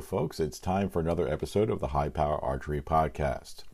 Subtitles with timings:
[0.00, 0.40] Folks.
[0.40, 3.64] It's time for another episode of the High Power Archery Podcast.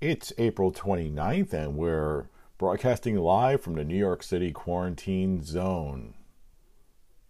[0.00, 6.14] It's April 29th, and we're broadcasting live from the New York City quarantine zone.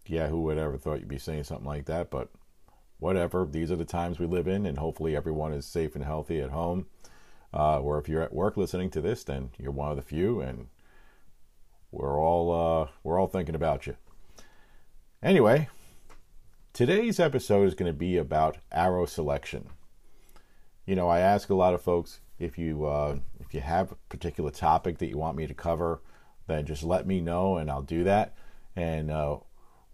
[0.06, 2.30] Yeah, who would ever thought you'd be saying something like that, but
[2.98, 3.46] whatever.
[3.46, 6.50] These are the times we live in, and hopefully everyone is safe and healthy at
[6.50, 6.86] home.
[7.52, 10.40] Uh, or if you're at work listening to this, then you're one of the few,
[10.40, 10.68] and
[11.90, 13.96] we're all uh, we're all thinking about you.
[15.22, 15.68] Anyway,
[16.72, 19.68] today's episode is going to be about arrow selection.
[20.86, 23.96] You know, I ask a lot of folks if you uh, if you have a
[24.08, 26.00] particular topic that you want me to cover,
[26.46, 28.34] then just let me know and I'll do that.
[28.76, 29.38] And uh,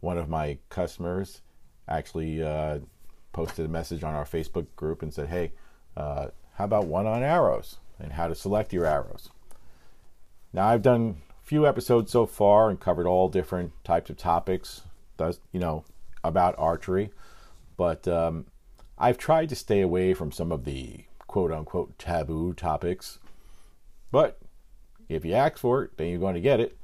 [0.01, 1.41] one of my customers
[1.89, 2.81] actually uh,
[3.33, 5.53] posted a message on our Facebook group and said, "Hey,
[5.97, 9.31] uh, how about one on arrows and how to select your arrows?"
[10.53, 14.83] Now, I've done a few episodes so far and covered all different types of topics.
[15.17, 15.85] Does you know
[16.25, 17.11] about archery,
[17.77, 18.47] but um,
[18.99, 23.19] I've tried to stay away from some of the quote unquote taboo topics.
[24.11, 24.39] But
[25.09, 26.77] if you ask for it, then you're going to get it.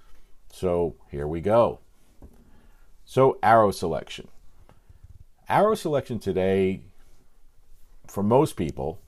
[0.53, 1.81] So here we go.
[3.05, 4.29] So, arrow selection.
[5.49, 6.83] Arrow selection today,
[8.07, 9.01] for most people,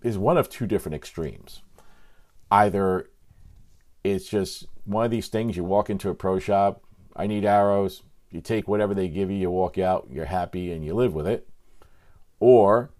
[0.00, 1.62] is one of two different extremes.
[2.52, 3.10] Either
[4.04, 6.82] it's just one of these things you walk into a pro shop,
[7.16, 8.02] I need arrows,
[8.34, 11.24] you take whatever they give you, you walk out, you're happy, and you live with
[11.26, 11.48] it.
[12.40, 12.90] Or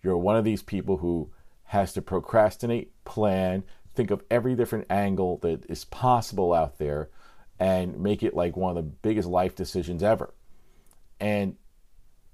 [0.00, 1.32] you're one of these people who
[1.64, 3.64] has to procrastinate, plan,
[3.96, 7.10] think of every different angle that is possible out there,
[7.58, 10.32] and make it like one of the biggest life decisions ever.
[11.18, 11.56] And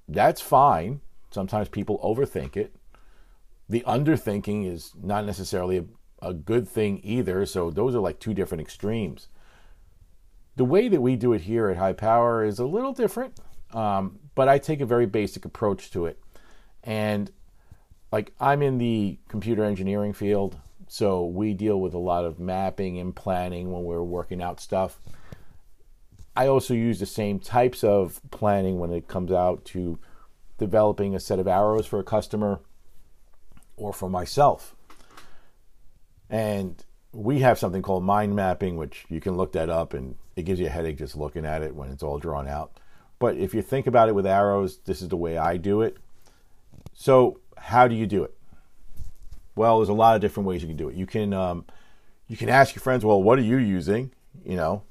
[0.07, 1.01] that's fine.
[1.31, 2.77] Sometimes people overthink it.
[3.67, 5.84] The underthinking is not necessarily a,
[6.20, 7.47] a good thing either.
[7.47, 9.29] So those are like two different extremes.
[10.56, 13.38] The way that we do it here at High Power is a little different,
[13.72, 16.18] um, but I take a very basic approach to it.
[16.83, 17.30] And
[18.11, 20.56] like I'm in the computer engineering field,
[20.89, 24.98] so we deal with a lot of mapping and planning when we're working out stuff.
[26.34, 29.98] I also use the same types of planning when it comes out to
[30.58, 32.61] developing a set of arrows for a customer
[33.77, 34.74] or for myself.
[36.30, 36.83] And
[37.16, 40.60] we have something called mind mapping, which you can look that up and it gives
[40.60, 42.78] you a headache just looking at it when it's all drawn out.
[43.18, 45.96] But if you think about it with arrows, this is the way I do it.
[46.92, 48.36] So, how do you do it?
[49.54, 50.94] Well, there's a lot of different ways you can do it.
[50.94, 51.64] You can um,
[52.28, 54.12] you can ask your friends, well, what are you using?
[54.44, 54.83] You know,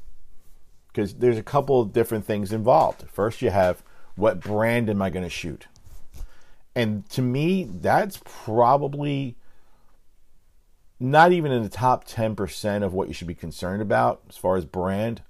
[0.87, 3.05] because there's a couple of different things involved.
[3.11, 3.83] First, you have
[4.15, 5.67] what brand am I going to shoot?
[6.75, 9.35] And to me, that's probably
[10.99, 14.55] not even in the top 10% of what you should be concerned about as far
[14.55, 15.21] as brand.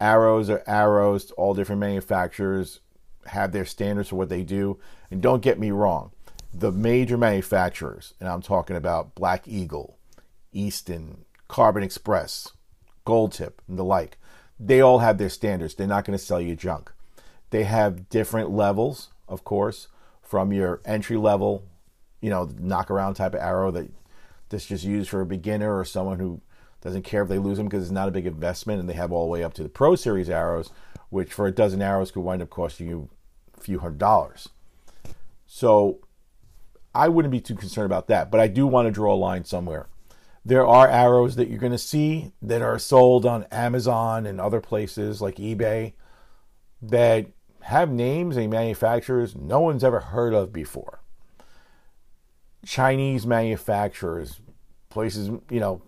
[0.00, 2.80] Arrows are arrows, all different manufacturers
[3.26, 4.78] have their standards for what they do.
[5.10, 6.12] And don't get me wrong,
[6.52, 9.98] the major manufacturers, and I'm talking about Black Eagle,
[10.52, 12.52] Easton, Carbon Express,
[13.04, 14.18] Gold Tip, and the like,
[14.58, 15.74] they all have their standards.
[15.74, 16.92] They're not going to sell you junk.
[17.50, 19.88] They have different levels, of course,
[20.22, 21.64] from your entry level,
[22.20, 23.90] you know, knock around type of arrow that
[24.50, 26.40] that's just used for a beginner or someone who
[26.82, 29.12] doesn't care if they lose them because it's not a big investment, and they have
[29.12, 30.70] all the way up to the Pro Series arrows,
[31.08, 33.08] which for a dozen arrows could wind up costing you
[33.56, 34.48] a few hundred dollars.
[35.46, 36.00] So
[36.94, 39.44] I wouldn't be too concerned about that, but I do want to draw a line
[39.44, 39.88] somewhere.
[40.44, 44.60] There are arrows that you're going to see that are sold on Amazon and other
[44.60, 45.92] places like eBay
[46.80, 47.26] that
[47.62, 51.02] have names and manufacturers no one's ever heard of before.
[52.64, 54.40] Chinese manufacturers,
[54.88, 55.82] places, you know,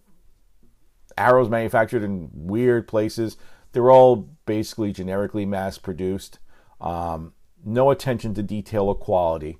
[1.18, 3.36] arrows manufactured in weird places.
[3.72, 6.38] They're all basically generically mass produced.
[6.80, 7.34] Um,
[7.64, 9.58] no attention to detail or quality.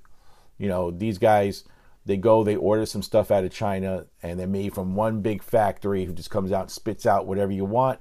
[0.59, 1.65] You know, these guys,
[2.05, 5.43] they go, they order some stuff out of China, and they're made from one big
[5.43, 8.01] factory who just comes out and spits out whatever you want.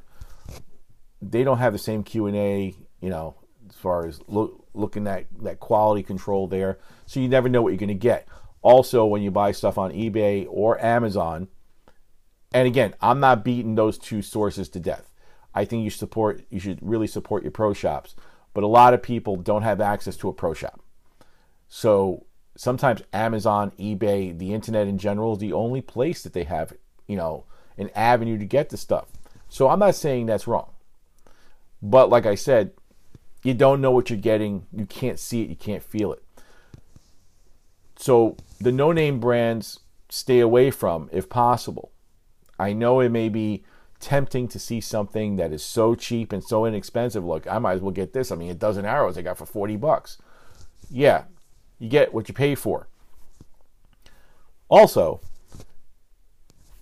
[1.21, 3.35] They don't have the same Q and A, you know,
[3.69, 6.79] as far as look, looking at that quality control there.
[7.05, 8.27] So you never know what you're going to get.
[8.61, 11.47] Also, when you buy stuff on eBay or Amazon,
[12.53, 15.11] and again, I'm not beating those two sources to death.
[15.53, 18.15] I think you support you should really support your pro shops,
[18.53, 20.81] but a lot of people don't have access to a pro shop.
[21.69, 22.25] So
[22.55, 26.73] sometimes Amazon, eBay, the internet in general is the only place that they have,
[27.07, 27.45] you know,
[27.77, 29.07] an avenue to get the stuff.
[29.49, 30.71] So I'm not saying that's wrong.
[31.81, 32.71] But like I said,
[33.43, 36.23] you don't know what you're getting, you can't see it, you can't feel it.
[37.97, 39.79] So the no name brands
[40.09, 41.91] stay away from if possible.
[42.59, 43.63] I know it may be
[43.99, 47.23] tempting to see something that is so cheap and so inexpensive.
[47.23, 48.31] Look, I might as well get this.
[48.31, 50.17] I mean, a dozen arrows I got for 40 bucks.
[50.89, 51.23] Yeah,
[51.79, 52.87] you get what you pay for.
[54.69, 55.21] Also,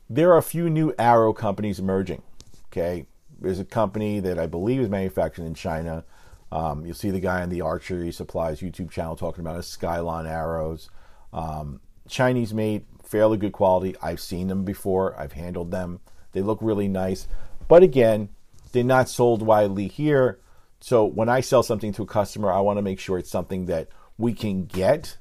[0.10, 2.24] there are a few new arrow companies emerging.
[2.68, 3.06] Okay,
[3.40, 6.04] there's a company that I believe is manufactured in China.
[6.52, 10.28] Um, you'll see the guy on the archery supplies YouTube channel talking about his Skylon
[10.28, 10.90] arrows.
[11.34, 13.96] Um, Chinese made, fairly good quality.
[14.02, 15.20] I've seen them before.
[15.20, 16.00] I've handled them.
[16.32, 17.28] They look really nice.
[17.68, 18.30] But again,
[18.72, 20.40] they're not sold widely here.
[20.80, 23.66] So when I sell something to a customer, I want to make sure it's something
[23.66, 25.18] that we can get.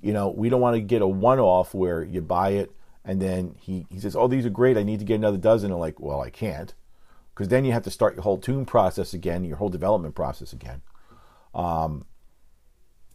[0.00, 2.72] You know, we don't want to get a one off where you buy it
[3.04, 4.76] and then he, he says, Oh, these are great.
[4.76, 5.66] I need to get another dozen.
[5.66, 6.74] And I'm like, Well, I can't.
[7.34, 10.52] Because then you have to start your whole tune process again, your whole development process
[10.52, 10.82] again.
[11.54, 12.04] Um,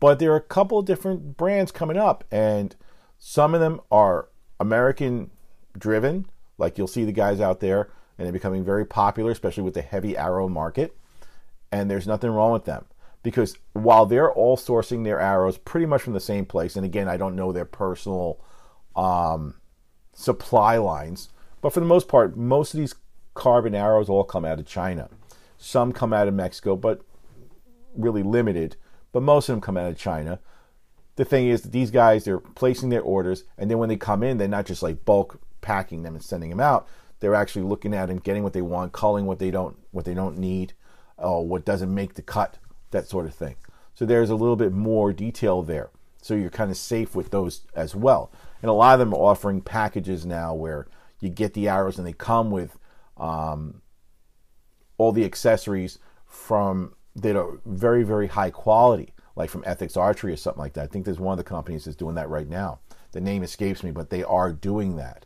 [0.04, 2.76] but there are a couple of different brands coming up, and
[3.18, 4.28] some of them are
[4.60, 5.32] American
[5.78, 6.26] driven,
[6.58, 9.82] like you'll see the guys out there, and they're becoming very popular, especially with the
[9.82, 10.98] heavy arrow market.
[11.72, 12.84] And there's nothing wrong with them
[13.24, 17.08] because while they're all sourcing their arrows pretty much from the same place, and again,
[17.08, 18.42] I don't know their personal
[18.98, 19.54] um,
[20.12, 21.30] supply lines,
[21.62, 22.96] but for the most part, most of these
[23.36, 25.10] carbon arrows all come out of China.
[25.58, 27.06] Some come out of Mexico, but
[27.96, 28.76] really limited.
[29.14, 30.40] But most of them come out of China.
[31.16, 34.24] The thing is that these guys, they're placing their orders, and then when they come
[34.24, 36.88] in, they're not just like bulk packing them and sending them out.
[37.22, 40.14] They're actually looking at and getting what they want, culling what they don't what they
[40.14, 40.74] don't need,
[41.18, 42.58] or what doesn't make the cut,
[42.92, 43.56] that sort of thing.
[43.96, 45.90] So there's a little bit more detail there.
[46.22, 48.32] So you're kind of safe with those as well.
[48.62, 50.88] And a lot of them are offering packages now where
[51.20, 52.78] you get the arrows and they come with
[53.18, 53.82] um,
[54.98, 60.38] all the accessories from that are very very high quality, like from Ethics Archery or
[60.38, 60.84] something like that.
[60.84, 62.80] I think there's one of the companies that's doing that right now.
[63.12, 65.26] The name escapes me, but they are doing that.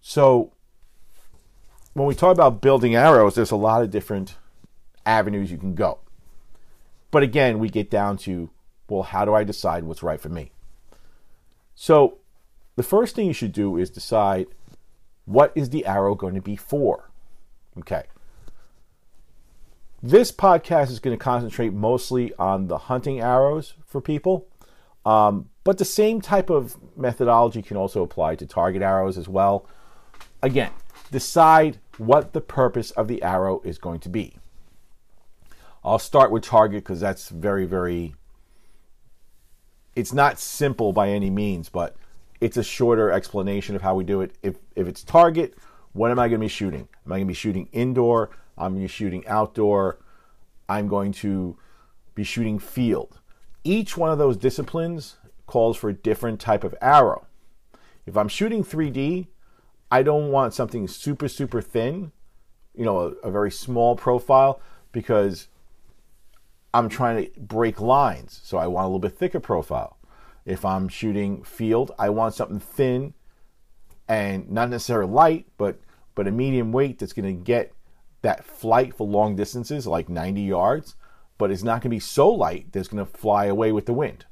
[0.00, 0.52] So
[1.94, 4.36] when we talk about building arrows, there's a lot of different
[5.06, 5.98] avenues you can go.
[7.10, 8.50] But again, we get down to
[8.88, 10.50] well, how do I decide what's right for me?
[11.74, 12.18] So
[12.76, 14.46] the first thing you should do is decide
[15.24, 17.10] what is the arrow going to be for?
[17.78, 18.04] Okay.
[20.02, 24.46] This podcast is going to concentrate mostly on the hunting arrows for people,
[25.04, 29.66] um, but the same type of methodology can also apply to target arrows as well.
[30.42, 30.70] Again,
[31.10, 34.36] decide what the purpose of the arrow is going to be.
[35.84, 38.14] I'll start with target because that's very, very.
[39.94, 41.94] It's not simple by any means, but
[42.40, 44.32] it's a shorter explanation of how we do it.
[44.42, 45.58] If if it's target,
[45.92, 46.88] what am I going to be shooting?
[47.04, 48.30] Am I going to be shooting indoor?
[48.60, 49.98] I'm shooting outdoor.
[50.68, 51.56] I'm going to
[52.14, 53.20] be shooting field.
[53.64, 55.16] Each one of those disciplines
[55.46, 57.26] calls for a different type of arrow.
[58.06, 59.26] If I'm shooting 3D,
[59.90, 62.12] I don't want something super super thin,
[62.74, 64.60] you know, a, a very small profile
[64.92, 65.48] because
[66.72, 68.40] I'm trying to break lines.
[68.44, 69.96] So I want a little bit thicker profile.
[70.44, 73.14] If I'm shooting field, I want something thin
[74.08, 75.80] and not necessarily light, but
[76.14, 77.72] but a medium weight that's going to get
[78.22, 80.94] that flight for long distances, like 90 yards,
[81.38, 83.94] but it's not going to be so light that's going to fly away with the
[83.94, 84.26] wind.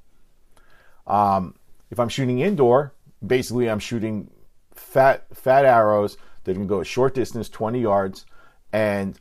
[1.06, 1.54] Um,
[1.90, 2.92] if I'm shooting indoor,
[3.26, 4.30] basically I'm shooting
[4.74, 8.26] fat fat arrows that can go a short distance, 20 yards,
[8.72, 9.18] and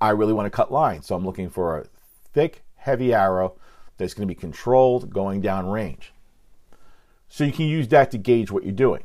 [0.00, 1.06] I really want to cut lines.
[1.06, 1.86] So I'm looking for a
[2.32, 3.56] thick, heavy arrow
[3.96, 6.12] that's going to be controlled going down range.
[7.28, 9.04] So you can use that to gauge what you're doing.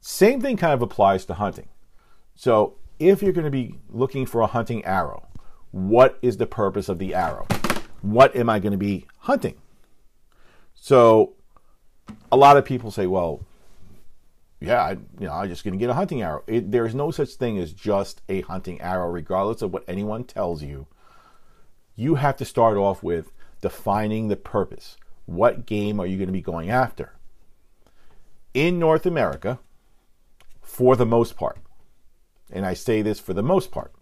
[0.00, 1.68] Same thing kind of applies to hunting.
[2.36, 5.26] So if you're going to be looking for a hunting arrow,
[5.72, 7.46] what is the purpose of the arrow?
[8.02, 9.56] What am I going to be hunting?
[10.74, 11.32] So
[12.30, 13.40] a lot of people say, well,
[14.60, 16.42] yeah, I, you know, I'm just going to get a hunting arrow.
[16.46, 20.24] It, there is no such thing as just a hunting arrow, regardless of what anyone
[20.24, 20.86] tells you
[21.96, 24.96] you have to start off with defining the purpose.
[25.24, 27.14] What game are you going to be going after?
[28.54, 29.58] In North America,
[30.60, 31.58] for the most part,
[32.50, 33.92] and I say this for the most part,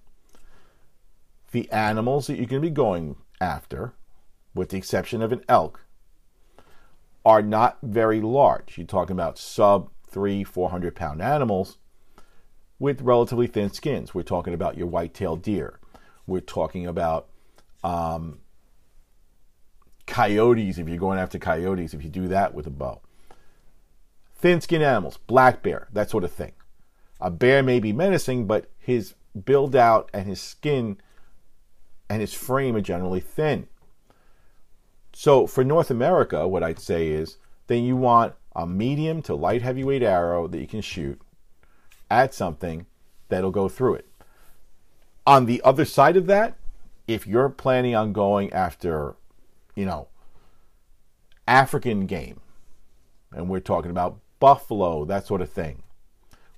[1.52, 3.94] the animals that you're going to be going after,
[4.54, 5.84] with the exception of an elk,
[7.24, 8.76] are not very large.
[8.76, 11.78] You're talking about sub three, 400 pound animals
[12.78, 14.14] with relatively thin skins.
[14.14, 15.80] We're talking about your white-tailed deer.
[16.26, 17.28] We're talking about
[17.82, 18.40] um,
[20.06, 23.00] coyotes, if you're going after coyotes, if you do that with a bow.
[24.34, 26.52] Thin skinned animals, black bear, that sort of thing.
[27.24, 29.14] A bear may be menacing, but his
[29.46, 30.98] build out and his skin
[32.06, 33.66] and his frame are generally thin.
[35.14, 39.62] So for North America, what I'd say is then you want a medium to light
[39.62, 41.18] heavyweight arrow that you can shoot
[42.10, 42.84] at something
[43.30, 44.06] that'll go through it.
[45.26, 46.58] On the other side of that,
[47.08, 49.16] if you're planning on going after,
[49.74, 50.08] you know,
[51.48, 52.40] African game,
[53.32, 55.83] and we're talking about buffalo, that sort of thing,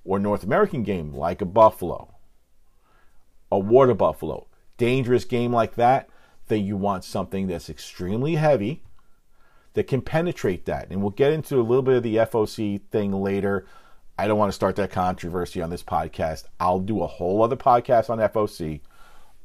[0.07, 2.15] or North American game like a buffalo,
[3.51, 4.47] a water buffalo,
[4.77, 6.09] dangerous game like that,
[6.47, 8.81] then you want something that's extremely heavy
[9.73, 10.87] that can penetrate that.
[10.89, 13.67] And we'll get into a little bit of the FOC thing later.
[14.17, 16.45] I don't want to start that controversy on this podcast.
[16.59, 18.79] I'll do a whole other podcast on FOC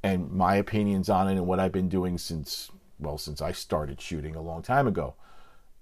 [0.02, 4.00] and my opinions on it and what I've been doing since well since I started
[4.00, 5.14] shooting a long time ago.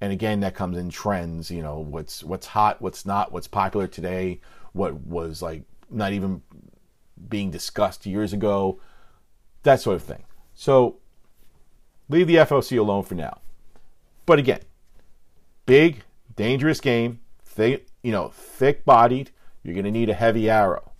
[0.00, 3.87] And again, that comes in trends, you know, what's what's hot, what's not, what's popular
[3.87, 4.40] today,
[4.73, 6.43] what was like not even
[7.29, 8.81] being discussed years ago,
[9.62, 10.25] that sort of thing.
[10.55, 10.97] So
[12.09, 13.41] leave the FOC alone for now.
[14.27, 14.61] But again,
[15.67, 16.03] big,
[16.37, 19.31] dangerous game, thick, you know, thick bodied.
[19.62, 20.93] You're going to need a heavy arrow.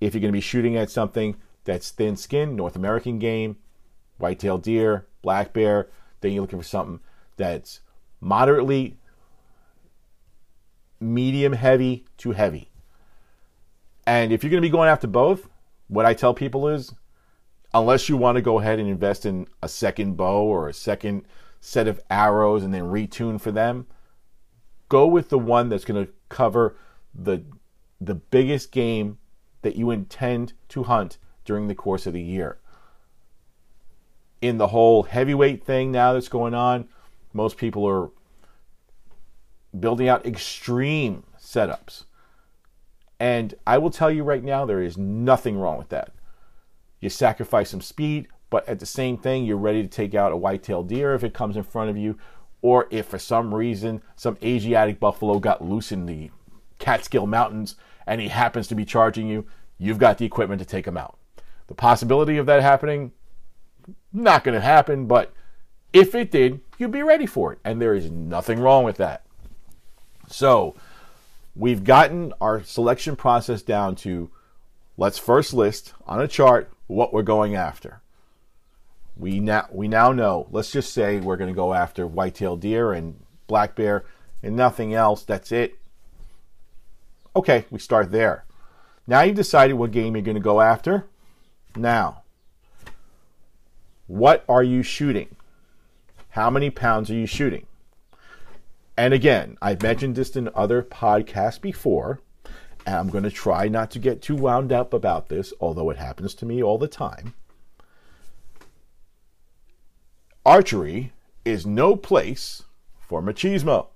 [0.00, 3.56] If you're going to be shooting at something that's thin skinned, North American game,
[4.18, 5.88] white-tailed deer, black bear,
[6.20, 7.00] then you're looking for something
[7.36, 7.80] that's
[8.20, 8.96] moderately
[11.00, 12.70] medium heavy to heavy.
[14.06, 15.48] And if you're going to be going after both,
[15.88, 16.94] what I tell people is
[17.74, 21.24] unless you want to go ahead and invest in a second bow or a second
[21.60, 23.86] set of arrows and then retune for them,
[24.88, 26.76] go with the one that's going to cover
[27.14, 27.42] the
[28.00, 29.18] the biggest game
[29.62, 32.58] that you intend to hunt during the course of the year.
[34.40, 36.88] In the whole heavyweight thing now that's going on,
[37.32, 38.10] most people are
[39.80, 42.04] building out extreme setups.
[43.20, 46.12] And I will tell you right now, there is nothing wrong with that.
[47.00, 50.36] You sacrifice some speed, but at the same thing, you're ready to take out a
[50.36, 52.18] white-tailed deer if it comes in front of you,
[52.62, 56.30] or if for some reason some Asiatic buffalo got loose in the
[56.78, 59.46] Catskill Mountains and he happens to be charging you,
[59.78, 61.18] you've got the equipment to take him out.
[61.66, 63.12] The possibility of that happening,
[64.12, 65.32] not going to happen, but
[65.92, 67.58] if it did, you'd be ready for it.
[67.64, 69.24] And there is nothing wrong with that.
[70.28, 70.76] So,
[71.56, 74.30] we've gotten our selection process down to
[74.96, 78.00] let's first list on a chart what we're going after.
[79.16, 80.46] We now we now know.
[80.50, 84.04] Let's just say we're going to go after white-tailed deer and black bear
[84.42, 85.24] and nothing else.
[85.24, 85.78] That's it.
[87.34, 88.44] Okay, we start there.
[89.06, 91.06] Now you've decided what game you're going to go after.
[91.74, 92.22] Now,
[94.06, 95.34] what are you shooting?
[96.30, 97.66] How many pounds are you shooting?
[98.98, 102.18] And again, I've mentioned this in other podcasts before,
[102.84, 105.98] and I'm going to try not to get too wound up about this, although it
[105.98, 107.34] happens to me all the time.
[110.44, 111.12] Archery
[111.44, 112.64] is no place
[112.98, 113.86] for machismo.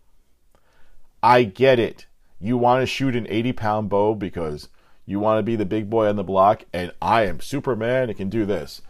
[1.20, 2.06] I get it.
[2.38, 4.68] You want to shoot an 80 pound bow because
[5.04, 8.16] you want to be the big boy on the block, and I am Superman and
[8.16, 8.82] can do this.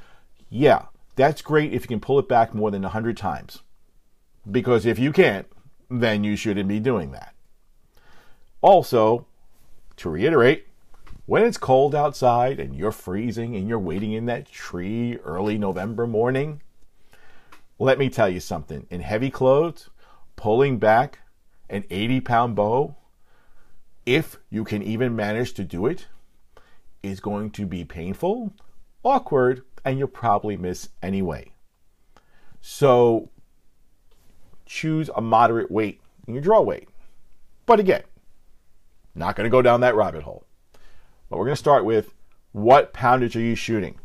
[0.50, 3.61] Yeah, that's great if you can pull it back more than 100 times.
[4.50, 5.47] Because if you can't,
[6.00, 7.34] then you shouldn't be doing that.
[8.61, 9.26] Also,
[9.96, 10.66] to reiterate,
[11.26, 16.06] when it's cold outside and you're freezing and you're waiting in that tree early November
[16.06, 16.62] morning,
[17.78, 18.87] let me tell you something.
[18.90, 19.90] In heavy clothes,
[20.37, 21.20] pulling back
[21.68, 22.96] an 80 pound bow
[24.04, 26.06] if you can even manage to do it,
[27.02, 28.52] is going to be painful,
[29.02, 31.52] awkward, and you'll probably miss anyway.
[32.61, 33.30] So
[34.66, 36.88] choose a moderate weight in your draw weight.
[37.66, 38.02] But again,
[39.14, 40.45] not going to go down that rabbit hole.
[41.28, 42.14] But we're going to start with
[42.52, 43.99] what poundage are you shooting?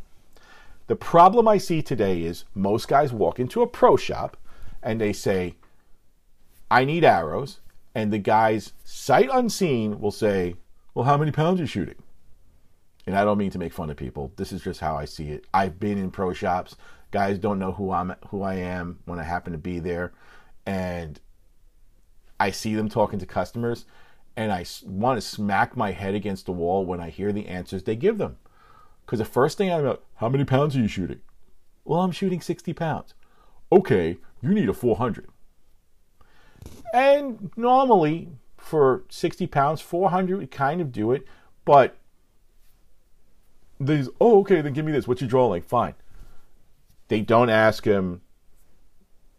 [0.87, 4.37] The problem I see today is most guys walk into a pro shop
[4.81, 5.55] and they say,
[6.71, 7.59] I need arrows
[7.97, 10.55] and the guys, sight unseen, will say,
[10.93, 11.95] Well, how many pounds are you shooting?
[13.07, 14.31] And I don't mean to make fun of people.
[14.35, 15.45] This is just how I see it.
[15.53, 16.75] I've been in pro shops.
[17.09, 20.13] Guys don't know who I'm who I am when I happen to be there.
[20.67, 21.19] And
[22.39, 23.85] I see them talking to customers
[24.35, 27.83] and I want to smack my head against the wall when I hear the answers
[27.83, 28.37] they give them.
[29.03, 31.21] Because the first thing I'm like, how many pounds are you shooting?
[31.83, 33.15] Well, I'm shooting 60 pounds.
[33.71, 35.29] Okay, you need a 400.
[36.93, 41.25] And normally for 60 pounds, 400 would kind of do it.
[41.65, 41.97] But
[43.79, 45.07] these, oh, okay, then give me this.
[45.07, 45.69] What's your draw length?
[45.69, 45.95] Fine.
[47.07, 48.21] They don't ask him.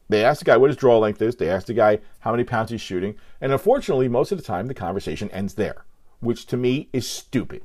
[0.09, 1.37] They ask the guy what his draw length is.
[1.37, 3.15] They ask the guy how many pounds he's shooting.
[3.41, 5.85] And unfortunately, most of the time, the conversation ends there,
[6.21, 7.63] which to me is stupid.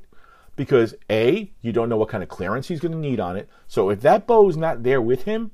[0.55, 3.49] Because A, you don't know what kind of clearance he's going to need on it.
[3.67, 5.51] So if that bow is not there with him,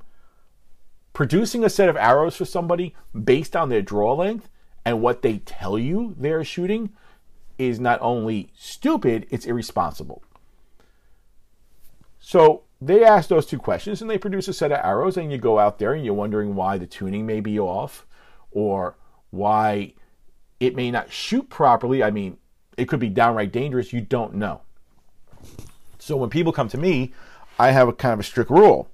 [1.12, 2.94] producing a set of arrows for somebody
[3.24, 4.48] based on their draw length
[4.84, 6.90] and what they tell you they're shooting
[7.58, 10.22] is not only stupid, it's irresponsible.
[12.18, 15.38] So they ask those two questions and they produce a set of arrows, and you
[15.38, 18.06] go out there and you're wondering why the tuning may be off
[18.50, 18.96] or
[19.30, 19.94] why
[20.58, 22.02] it may not shoot properly.
[22.02, 22.38] I mean,
[22.76, 23.92] it could be downright dangerous.
[23.92, 24.62] You don't know.
[25.98, 27.12] So when people come to me,
[27.58, 28.88] I have a kind of a strict rule.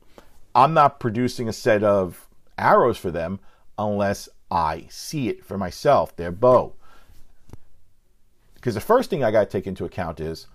[0.54, 2.26] I'm not producing a set of
[2.58, 3.38] arrows for them
[3.78, 6.74] unless I see it for myself, their bow.
[8.54, 10.46] Because the first thing I got to take into account is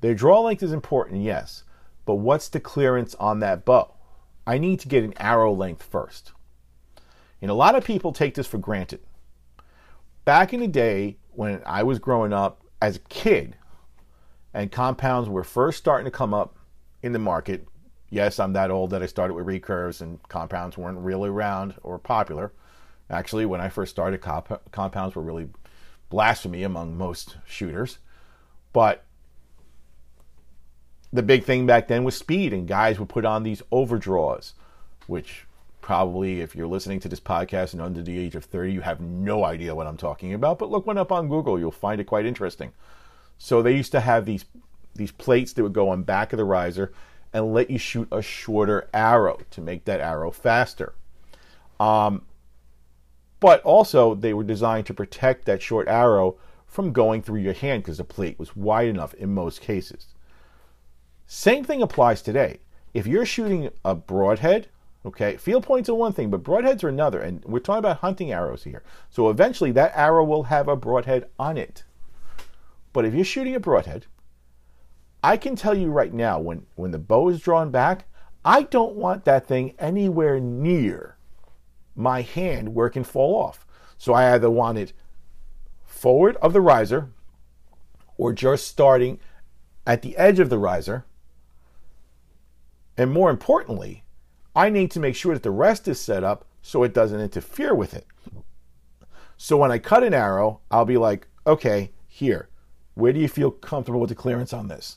[0.00, 1.62] their draw length is important, yes,
[2.08, 3.92] but what's the clearance on that bow?
[4.46, 6.32] I need to get an arrow length first.
[7.42, 9.00] And a lot of people take this for granted.
[10.24, 13.56] Back in the day when I was growing up as a kid
[14.54, 16.56] and compounds were first starting to come up
[17.02, 17.68] in the market,
[18.08, 21.98] yes, I'm that old that I started with recurves and compounds weren't really around or
[21.98, 22.54] popular.
[23.10, 25.50] Actually, when I first started, comp- compounds were really
[26.08, 27.98] blasphemy among most shooters.
[28.72, 29.04] But
[31.12, 34.54] the big thing back then was speed, and guys would put on these overdraws,
[35.06, 35.46] which
[35.80, 39.00] probably, if you're listening to this podcast and under the age of 30, you have
[39.00, 40.58] no idea what I'm talking about.
[40.58, 42.72] But look one up on Google, you'll find it quite interesting.
[43.38, 44.44] So they used to have these
[44.94, 46.92] these plates that would go on back of the riser
[47.32, 50.92] and let you shoot a shorter arrow to make that arrow faster.
[51.78, 52.22] Um,
[53.40, 56.36] but also, they were designed to protect that short arrow
[56.66, 60.08] from going through your hand because the plate was wide enough in most cases.
[61.30, 62.58] Same thing applies today.
[62.94, 64.68] If you're shooting a broadhead,
[65.04, 67.20] okay, field points are one thing, but broadheads are another.
[67.20, 68.82] And we're talking about hunting arrows here.
[69.10, 71.84] So eventually that arrow will have a broadhead on it.
[72.94, 74.06] But if you're shooting a broadhead,
[75.22, 78.06] I can tell you right now, when, when the bow is drawn back,
[78.42, 81.18] I don't want that thing anywhere near
[81.94, 83.66] my hand where it can fall off.
[83.98, 84.94] So I either want it
[85.84, 87.10] forward of the riser
[88.16, 89.18] or just starting
[89.86, 91.04] at the edge of the riser
[92.98, 94.02] and more importantly,
[94.54, 97.74] I need to make sure that the rest is set up so it doesn't interfere
[97.74, 98.06] with it.
[99.36, 102.48] So when I cut an arrow, I'll be like, okay, here,
[102.94, 104.96] where do you feel comfortable with the clearance on this?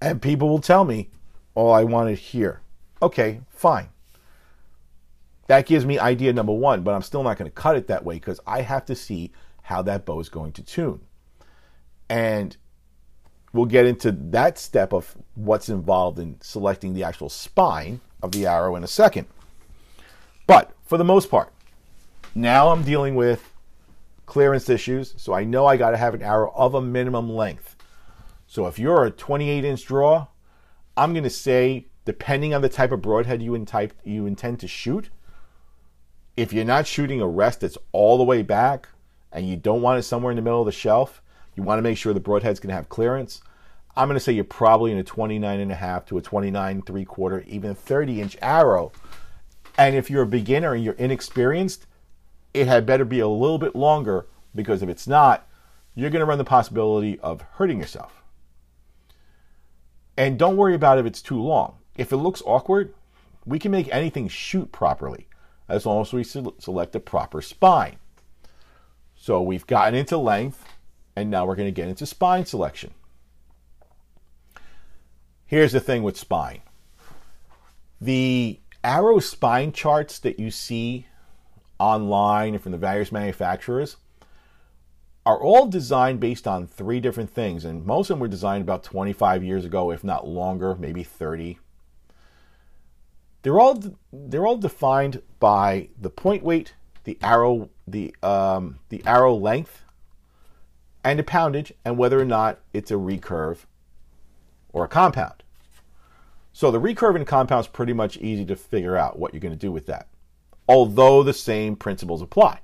[0.00, 1.08] And people will tell me,
[1.56, 2.60] oh, I want it here.
[3.00, 3.88] Okay, fine.
[5.46, 8.04] That gives me idea number one, but I'm still not going to cut it that
[8.04, 11.00] way because I have to see how that bow is going to tune.
[12.10, 12.56] And
[13.52, 18.46] we'll get into that step of what's involved in selecting the actual spine of the
[18.46, 19.26] arrow in a second.
[20.46, 21.52] But for the most part,
[22.34, 23.52] now I'm dealing with
[24.26, 27.76] clearance issues, so I know I got to have an arrow of a minimum length.
[28.46, 30.28] So if you're a 28 inch draw,
[30.96, 33.54] I'm going to say, depending on the type of broadhead you,
[34.04, 35.10] you intend to shoot,
[36.36, 38.88] if you're not shooting a rest that's all the way back
[39.30, 41.22] and you don't want it somewhere in the middle of the shelf,
[41.54, 43.42] you want to make sure the broadhead's going to have clearance.
[43.94, 46.82] I'm going to say you're probably in a 29 and a half to a 29
[46.82, 48.92] three quarter, even 30 inch arrow.
[49.76, 51.86] And if you're a beginner and you're inexperienced,
[52.54, 55.46] it had better be a little bit longer because if it's not,
[55.94, 58.22] you're going to run the possibility of hurting yourself.
[60.16, 61.76] And don't worry about if it's too long.
[61.96, 62.94] If it looks awkward,
[63.44, 65.26] we can make anything shoot properly
[65.68, 67.96] as long as we select the proper spine.
[69.16, 70.64] So we've gotten into length,
[71.16, 72.92] and now we're going to get into spine selection.
[75.46, 76.62] Here's the thing with spine
[78.00, 81.06] the arrow spine charts that you see
[81.78, 83.96] online and from the various manufacturers
[85.24, 88.82] are all designed based on three different things, and most of them were designed about
[88.82, 91.58] 25 years ago, if not longer, maybe 30.
[93.42, 93.80] They're all
[94.12, 99.82] they're all defined by the point weight, the arrow the um, the arrow length,
[101.04, 103.66] and a poundage and whether or not it's a recurve
[104.72, 105.42] or a compound.
[106.52, 109.54] So the recurve and compound is pretty much easy to figure out what you're going
[109.54, 110.08] to do with that,
[110.68, 112.60] although the same principles apply.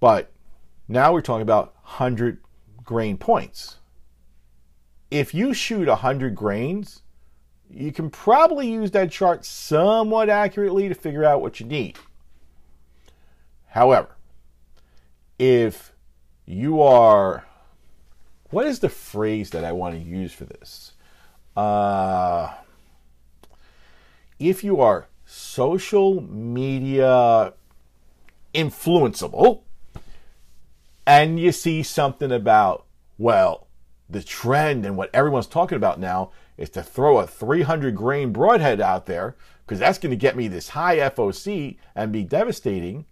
[0.00, 0.32] But
[0.88, 2.38] now we're talking about 100
[2.84, 3.76] grain points.
[5.10, 7.02] If you shoot 100 grains,
[7.68, 11.98] you can probably use that chart somewhat accurately to figure out what you need.
[13.68, 14.16] However,
[15.38, 15.92] if
[16.50, 17.44] you are
[18.50, 20.92] what is the phrase that I want to use for this?
[21.56, 22.52] Uh,
[24.40, 27.52] if you are social media
[28.52, 29.60] influenceable
[31.06, 32.84] and you see something about,
[33.16, 33.68] well,
[34.08, 38.80] the trend and what everyone's talking about now is to throw a 300 grain broadhead
[38.80, 43.04] out there because that's going to get me this high FOC and be devastating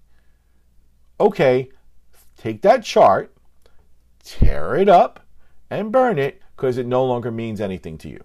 [1.21, 1.69] okay,
[2.39, 3.35] take that chart,
[4.25, 5.21] tear it up,
[5.69, 8.25] and burn it because it no longer means anything to you.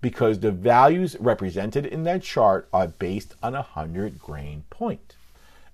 [0.00, 5.16] Because the values represented in that chart are based on a 100 grain point.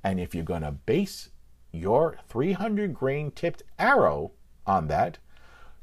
[0.03, 1.29] And if you're going to base
[1.73, 4.33] your 300 grain tipped arrow
[4.67, 5.19] on that,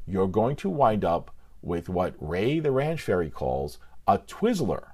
[0.05, 4.91] you're going to wind up with what Ray the Ranch Fairy calls a Twizzler.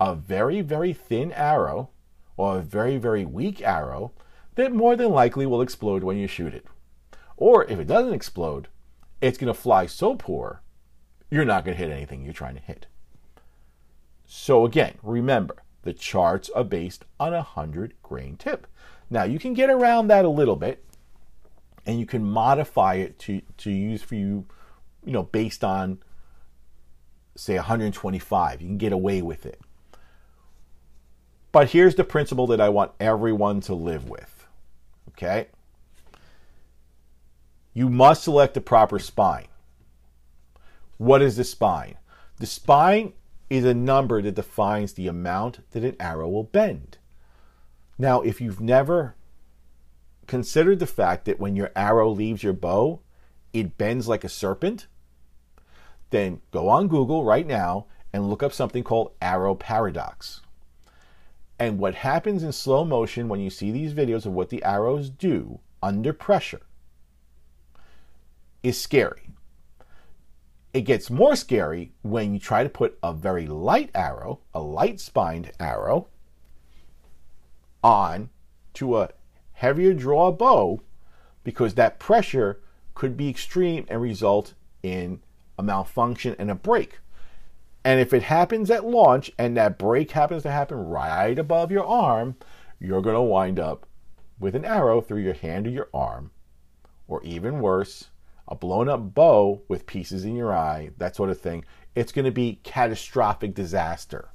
[0.00, 1.90] A very, very thin arrow
[2.36, 4.12] or a very, very weak arrow
[4.54, 6.66] that more than likely will explode when you shoot it.
[7.36, 8.68] Or if it doesn't explode,
[9.20, 10.62] it's going to fly so poor,
[11.30, 12.86] you're not going to hit anything you're trying to hit.
[14.26, 18.66] So again, remember, the charts are based on a 100 grain tip.
[19.10, 20.84] Now, you can get around that a little bit
[21.86, 24.46] and you can modify it to, to use for you,
[25.04, 25.98] you know, based on,
[27.36, 28.62] say, 125.
[28.62, 29.60] You can get away with it.
[31.52, 34.33] But here's the principle that I want everyone to live with.
[35.16, 35.48] Okay?
[37.72, 39.48] You must select the proper spine.
[40.96, 41.96] What is the spine?
[42.38, 43.12] The spine
[43.50, 46.98] is a number that defines the amount that an arrow will bend.
[47.98, 49.14] Now, if you've never
[50.26, 53.00] considered the fact that when your arrow leaves your bow,
[53.52, 54.86] it bends like a serpent,
[56.10, 60.40] then go on Google right now and look up something called arrow paradox.
[61.64, 65.08] And what happens in slow motion when you see these videos of what the arrows
[65.08, 66.60] do under pressure
[68.62, 69.30] is scary.
[70.74, 75.00] It gets more scary when you try to put a very light arrow, a light
[75.00, 76.08] spined arrow,
[77.82, 78.28] on
[78.74, 79.12] to a
[79.54, 80.82] heavier draw bow
[81.44, 82.60] because that pressure
[82.94, 85.22] could be extreme and result in
[85.58, 86.98] a malfunction and a break.
[87.84, 91.84] And if it happens at launch and that break happens to happen right above your
[91.84, 92.36] arm,
[92.80, 93.86] you're going to wind up
[94.40, 96.30] with an arrow through your hand or your arm,
[97.06, 98.08] or even worse,
[98.48, 101.64] a blown up bow with pieces in your eye, that sort of thing.
[101.94, 104.30] It's going to be catastrophic disaster.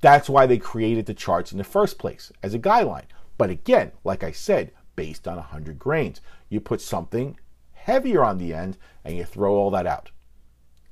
[0.00, 3.06] That's why they created the charts in the first place as a guideline.
[3.38, 7.38] But again, like I said, based on 100 grains, you put something
[7.72, 10.10] heavier on the end and you throw all that out.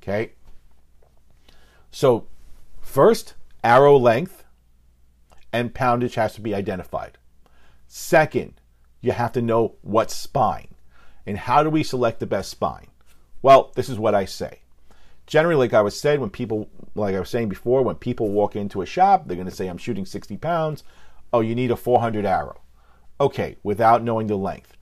[0.02, 0.32] Okay?
[1.92, 2.26] So,
[2.81, 4.44] first, arrow length
[5.52, 7.18] and poundage has to be identified.
[7.87, 8.55] Second,
[9.02, 10.74] you have to know what spine.
[11.26, 12.88] And how do we select the best spine?
[13.42, 14.61] Well, this is what I say.
[15.26, 18.57] Generally, like I was said, when people, like I was saying before, when people walk
[18.57, 20.85] into a shop, they're going to say, I'm shooting 60 pounds.
[21.33, 22.61] Oh, you need a 400 arrow.
[23.20, 24.76] Okay, without knowing the length.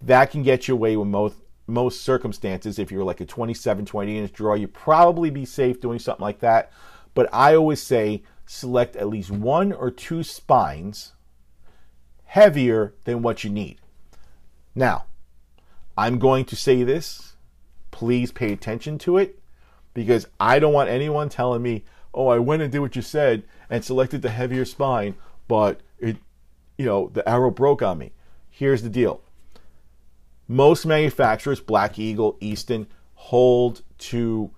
[0.00, 2.78] That can get you away with most, most circumstances.
[2.78, 6.40] If you're like a 27, 20 inch draw, you'd probably be safe doing something like
[6.40, 6.72] that.
[7.14, 11.12] But I always say select at least one or two spines
[12.26, 13.78] heavier than what you need.
[14.74, 15.06] Now,
[15.96, 17.34] I'm going to say this.
[17.90, 19.40] Please pay attention to it
[19.94, 23.44] because I don't want anyone telling me, "Oh, I went and did what you said
[23.70, 25.14] and selected the heavier spine,
[25.48, 26.18] but it
[26.76, 28.12] you know, the arrow broke on me."
[28.50, 29.22] Here's the deal.
[30.48, 34.52] Most manufacturers, Black Eagle, Easton, hold to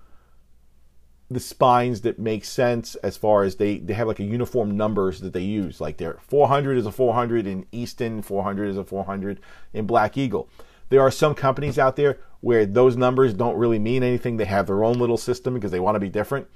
[1.31, 5.20] the spines that make sense as far as they, they have like a uniform numbers
[5.20, 5.81] that they use.
[5.81, 9.40] Like their 400 is a 400 in Easton, 400 is a 400
[9.74, 10.48] in Black Eagle.
[10.88, 14.37] There are some companies out there where those numbers don't really mean anything.
[14.37, 16.48] They have their own little system because they want to be different.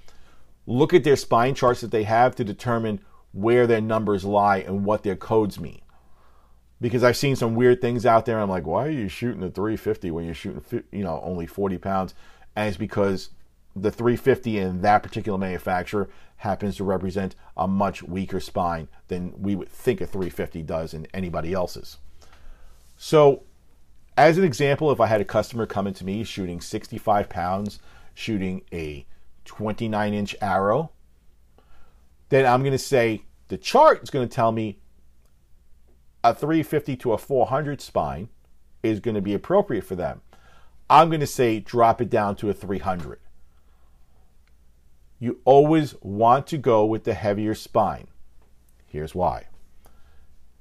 [0.66, 3.01] Look at their spine charts that they have to determine
[3.33, 5.82] where their numbers lie and what their codes mean.
[6.83, 8.38] Because I've seen some weird things out there.
[8.38, 11.79] I'm like, why are you shooting a 350 when you're shooting, you know, only 40
[11.79, 12.14] pounds?
[12.55, 13.31] And it's because
[13.75, 19.55] the 350 in that particular manufacturer happens to represent a much weaker spine than we
[19.55, 21.99] would think a 350 does in anybody else's.
[22.97, 23.45] So
[24.16, 27.79] as an example, if I had a customer coming to me shooting 65 pounds,
[28.14, 29.07] shooting a
[29.45, 30.90] 29 inch arrow,
[32.29, 34.79] then I'm going to say the chart is going to tell me
[36.24, 38.28] a 350 to a 400 spine
[38.82, 40.20] is going to be appropriate for them.
[40.88, 43.18] I'm going to say drop it down to a 300.
[45.18, 48.08] You always want to go with the heavier spine.
[48.87, 49.46] Here's why.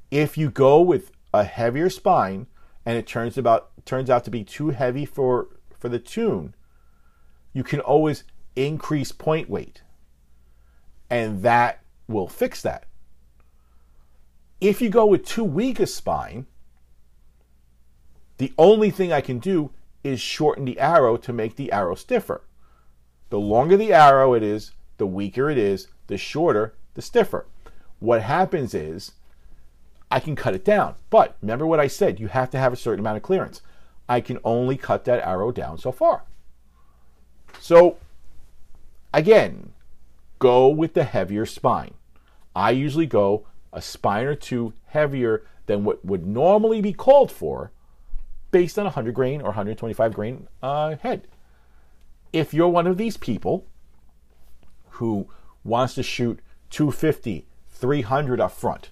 [0.09, 2.47] If you go with a heavier spine,
[2.85, 5.47] and it turns about turns out to be too heavy for
[5.77, 6.55] for the tune,
[7.53, 8.23] you can always
[8.55, 9.81] increase point weight.
[11.09, 12.85] And that will fix that.
[14.61, 16.45] If you go with too weak a spine,
[18.37, 19.71] the only thing I can do
[20.03, 22.43] is shorten the arrow to make the arrow stiffer.
[23.31, 27.47] The longer the arrow it is, the weaker it is, the shorter, the stiffer.
[27.99, 29.13] What happens is
[30.11, 30.95] I can cut it down.
[31.09, 33.61] But remember what I said you have to have a certain amount of clearance.
[34.07, 36.23] I can only cut that arrow down so far.
[37.59, 37.97] So,
[39.13, 39.73] again,
[40.39, 41.93] go with the heavier spine.
[42.55, 47.71] I usually go a spine or two heavier than what would normally be called for
[48.51, 51.27] based on a 100 grain or 125 grain uh, head.
[52.33, 53.65] If you're one of these people
[54.91, 55.27] who
[55.63, 58.89] wants to shoot 250, 300 up front,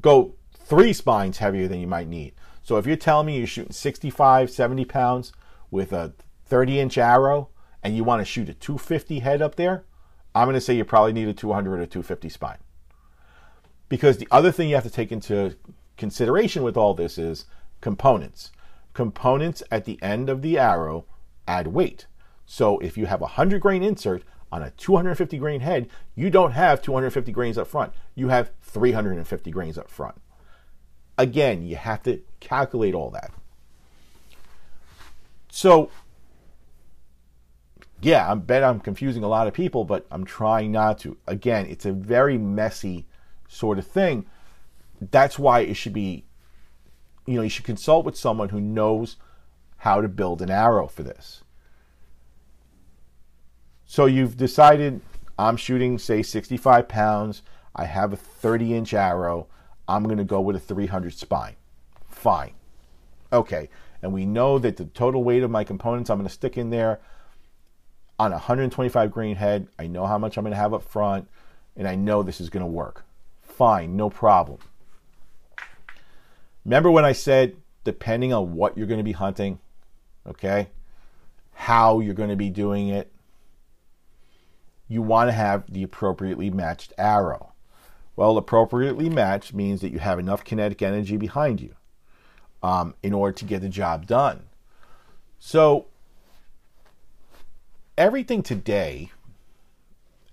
[0.00, 2.34] go three spines heavier than you might need.
[2.62, 5.32] So if you're telling me you're shooting 65, 70 pounds
[5.70, 6.14] with a
[6.46, 7.50] 30 inch arrow
[7.82, 9.84] and you want to shoot a 250 head up there,
[10.34, 12.58] I'm going to say you probably need a 200 or 250 spine.
[13.88, 15.56] Because the other thing you have to take into
[15.96, 17.44] consideration with all this is
[17.80, 18.50] components.
[18.92, 21.04] Components at the end of the arrow
[21.46, 22.06] add weight.
[22.46, 26.52] So if you have a 100 grain insert on a 250 grain head, you don't
[26.52, 27.92] have 250 grains up front.
[28.14, 30.16] You have 350 grains up front.
[31.16, 33.32] Again, you have to calculate all that.
[35.50, 35.90] So,
[38.04, 41.16] yeah, I bet I'm confusing a lot of people, but I'm trying not to.
[41.26, 43.06] Again, it's a very messy
[43.48, 44.26] sort of thing.
[45.00, 46.24] That's why it should be,
[47.26, 49.16] you know, you should consult with someone who knows
[49.78, 51.42] how to build an arrow for this.
[53.86, 55.00] So you've decided
[55.38, 57.42] I'm shooting, say, 65 pounds.
[57.74, 59.46] I have a 30 inch arrow.
[59.88, 61.56] I'm going to go with a 300 spine.
[62.06, 62.52] Fine.
[63.32, 63.70] Okay.
[64.02, 66.68] And we know that the total weight of my components I'm going to stick in
[66.68, 67.00] there
[68.18, 69.68] on a 125 grain head.
[69.78, 71.28] I know how much I'm going to have up front,
[71.76, 73.04] and I know this is going to work.
[73.42, 74.58] Fine, no problem.
[76.64, 79.58] Remember when I said, depending on what you're going to be hunting,
[80.26, 80.68] okay,
[81.52, 83.12] how you're going to be doing it,
[84.88, 87.52] you want to have the appropriately matched arrow.
[88.16, 91.74] Well, appropriately matched means that you have enough kinetic energy behind you
[92.62, 94.44] um, in order to get the job done.
[95.38, 95.86] So,
[97.96, 99.10] everything today,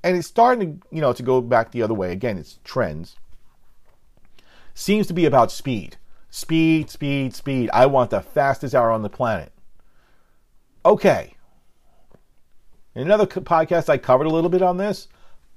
[0.04, 2.12] and it's starting to, you know, to go back the other way.
[2.12, 3.15] Again, it's trends.
[4.74, 5.97] Seems to be about speed.
[6.30, 7.69] Speed, speed, speed.
[7.74, 9.52] I want the fastest hour on the planet.
[10.86, 11.36] Okay.
[12.95, 15.08] In another podcast, I covered a little bit on this.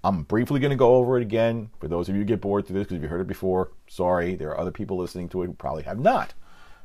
[0.03, 2.67] I'm briefly going to go over it again for those of you who get bored
[2.67, 3.71] through this because you've heard it before.
[3.89, 6.35] Sorry, there are other people listening to it who probably have not.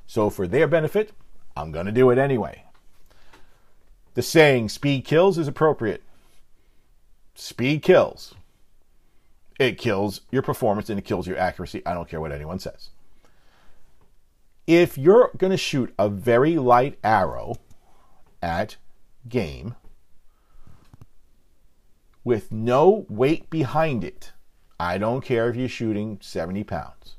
[0.08, 1.12] So, for their benefit,
[1.58, 2.64] I'm going to do it anyway.
[4.14, 6.04] The saying, speed kills, is appropriate.
[7.36, 8.36] Speed kills.
[9.60, 11.82] It kills your performance and it kills your accuracy.
[11.86, 12.90] I don't care what anyone says.
[14.66, 17.56] If you're going to shoot a very light arrow
[18.42, 18.78] at
[19.28, 19.76] game,
[22.24, 24.32] with no weight behind it,
[24.80, 27.16] I don't care if you're shooting 70 pounds.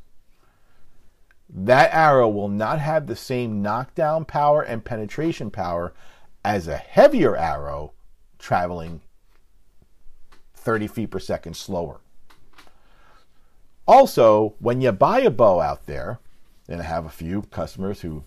[1.49, 5.93] That arrow will not have the same knockdown power and penetration power
[6.45, 7.93] as a heavier arrow
[8.39, 9.01] traveling
[10.55, 12.01] 30 feet per second slower.
[13.87, 16.21] Also, when you buy a bow out there,
[16.69, 18.25] and I have a few customers who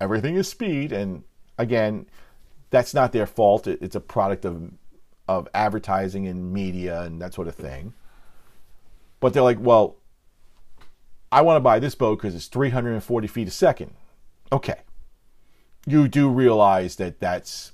[0.00, 1.24] everything is speed, and
[1.56, 2.06] again,
[2.70, 3.66] that's not their fault.
[3.66, 4.72] It's a product of
[5.28, 7.92] of advertising and media and that sort of thing.
[9.20, 9.96] But they're like, well,
[11.32, 13.94] I want to buy this bow because it's 340 feet a second.
[14.52, 14.80] Okay.
[15.86, 17.72] You do realize that that's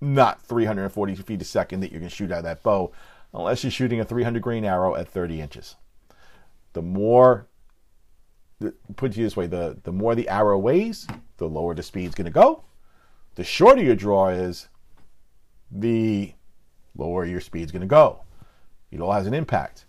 [0.00, 2.92] not 340 feet a second that you're going to shoot out of that bow
[3.32, 5.76] unless you're shooting a 300 grain arrow at 30 inches.
[6.74, 7.46] The more,
[8.96, 11.06] put it this way, the, the more the arrow weighs,
[11.38, 12.64] the lower the speed's going to go.
[13.34, 14.68] The shorter your draw is,
[15.70, 16.32] the
[16.96, 18.20] lower your speed's going to go.
[18.90, 19.84] It all has an impact.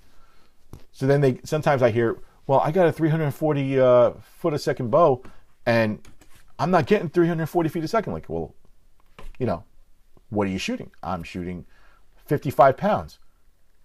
[0.92, 4.90] So then they sometimes I hear, well, I got a 340 uh, foot a second
[4.90, 5.24] bow,
[5.66, 6.00] and
[6.60, 8.14] I'm not getting 340 feet a second.
[8.14, 8.56] Like, well,
[9.40, 9.64] you know,
[10.30, 10.92] what are you shooting?
[11.04, 11.66] I'm shooting
[12.26, 13.20] 55 pounds.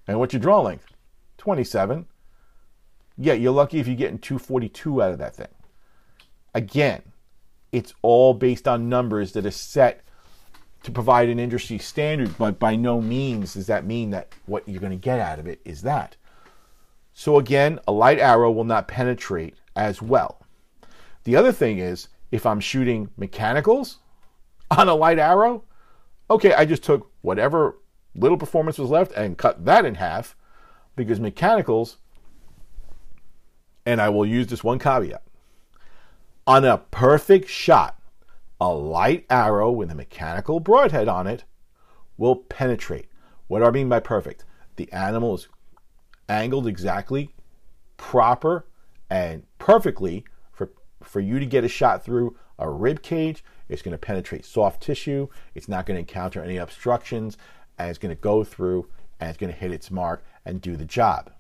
[0.07, 0.87] And what's your draw length?
[1.39, 2.07] 27.
[3.19, 5.49] Yeah, you're lucky if you're getting 242 out of that thing.
[6.55, 7.03] Again,
[7.71, 10.05] it's all based on numbers that are set
[10.83, 14.81] to provide an industry standard, but by no means does that mean that what you're
[14.81, 16.17] going to get out of it is that.
[17.15, 20.45] So again, a light arrow will not penetrate as well.
[21.25, 23.99] The other thing is, if I'm shooting mechanicals
[24.71, 25.65] on a light arrow,
[26.31, 27.79] okay, I just took whatever
[28.15, 30.35] little performance was left and cut that in half
[30.97, 31.99] because mechanicals,
[33.87, 35.23] and I will use this one caveat,
[36.47, 38.01] on a perfect shot,
[38.61, 41.45] a light arrow with a mechanical broadhead on it
[42.17, 43.09] will penetrate.
[43.47, 44.45] What do I mean by perfect?
[44.77, 45.49] The animal is
[46.29, 47.35] angled exactly
[47.97, 48.67] proper
[49.11, 50.25] and perfectly
[51.05, 53.45] for you to get a shot through a rib cage.
[53.69, 55.29] It's going to penetrate soft tissue.
[55.55, 57.37] It's not going to encounter any obstructions,
[57.79, 58.89] and it's going to go through
[59.23, 61.31] and it's going to hit its mark and do the job.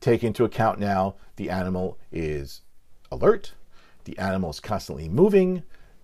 [0.00, 2.60] Take into account now the animal is
[3.10, 3.54] alert,
[4.04, 5.62] the animal is constantly moving,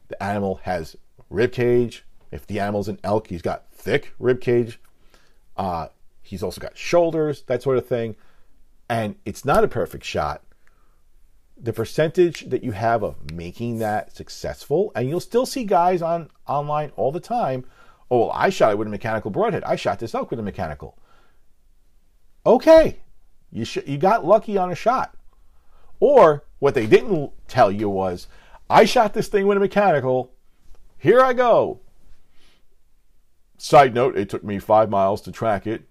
[0.08, 0.96] the animal has
[1.28, 2.04] rib cage.
[2.30, 4.80] If the animal's an elk, he's got thick rib cage.
[5.56, 5.88] Uh,
[6.22, 8.16] he's also got shoulders, that sort of thing.
[8.88, 10.42] And it's not a perfect shot.
[11.62, 16.28] The percentage that you have of making that successful, and you'll still see guys on
[16.46, 17.64] online all the time
[18.12, 19.64] Oh, well, I shot it with a mechanical broadhead.
[19.64, 20.98] I shot this elk with a mechanical.
[22.44, 22.98] Okay,
[23.50, 25.16] you sh- you got lucky on a shot.
[25.98, 28.28] Or what they didn't tell you was,
[28.68, 30.30] I shot this thing with a mechanical.
[30.98, 31.80] Here I go.
[33.56, 35.84] Side note: It took me five miles to track it.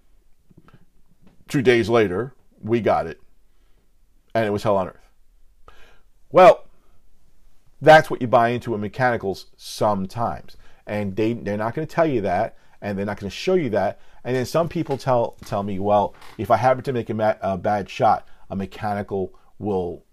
[1.48, 3.20] Two days later, we got it,
[4.32, 5.11] and it was hell on earth.
[6.32, 6.64] Well,
[7.80, 12.06] that's what you buy into in mechanicals sometimes and they they're not going to tell
[12.06, 14.00] you that, and they're not going to show you that.
[14.24, 17.34] And then some people tell tell me, well, if I happen to make a, ma-
[17.40, 20.04] a bad shot, a mechanical will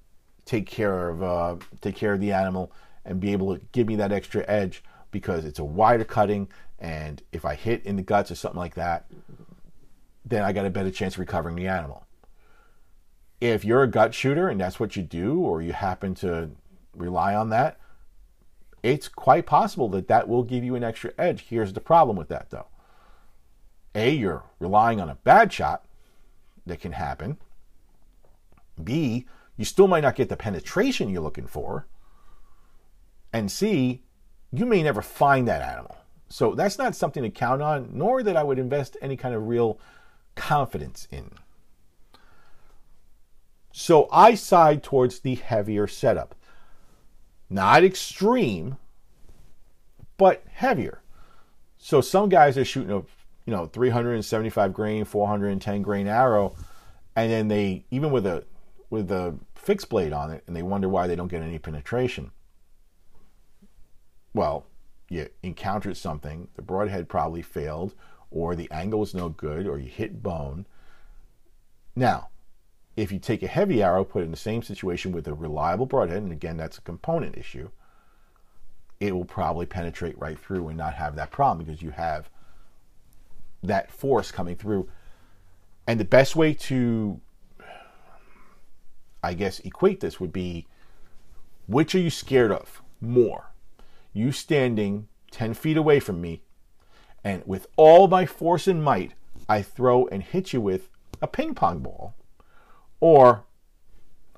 [0.45, 2.71] take care of uh, take care of the animal
[3.05, 6.47] and be able to give me that extra edge because it's a wider cutting,
[6.79, 9.05] and if I hit in the guts or something like that,
[10.25, 12.05] then I got a better chance of recovering the animal.
[13.41, 16.51] If you're a gut shooter and that's what you do, or you happen to
[16.93, 17.79] rely on that,
[18.83, 21.45] it's quite possible that that will give you an extra edge.
[21.49, 22.67] Here's the problem with that, though.
[23.95, 25.85] A, you're relying on a bad shot
[26.65, 27.37] that can happen.
[28.81, 29.25] B,
[29.57, 31.87] you still might not get the penetration you're looking for.
[33.33, 34.03] And C,
[34.51, 35.97] you may never find that animal.
[36.29, 39.47] So that's not something to count on, nor that I would invest any kind of
[39.47, 39.79] real
[40.35, 41.31] confidence in.
[43.71, 46.35] So I side towards the heavier setup.
[47.49, 48.77] Not extreme,
[50.17, 51.01] but heavier.
[51.77, 53.03] So some guys are shooting a
[53.45, 56.55] you know 375 grain, 410 grain arrow,
[57.15, 58.43] and then they even with a
[58.89, 62.31] with a fixed blade on it, and they wonder why they don't get any penetration.
[64.33, 64.65] Well,
[65.09, 67.95] you encountered something, the broadhead probably failed,
[68.29, 70.67] or the angle was no good, or you hit bone.
[71.95, 72.29] Now,
[72.99, 75.85] if you take a heavy arrow, put it in the same situation with a reliable
[75.85, 77.69] broadhead, and again, that's a component issue,
[78.99, 82.29] it will probably penetrate right through and not have that problem because you have
[83.63, 84.89] that force coming through.
[85.87, 87.21] And the best way to,
[89.23, 90.67] I guess, equate this would be
[91.67, 93.51] which are you scared of more?
[94.11, 96.41] You standing 10 feet away from me,
[97.23, 99.13] and with all my force and might,
[99.47, 100.89] I throw and hit you with
[101.21, 102.15] a ping pong ball
[102.99, 103.43] or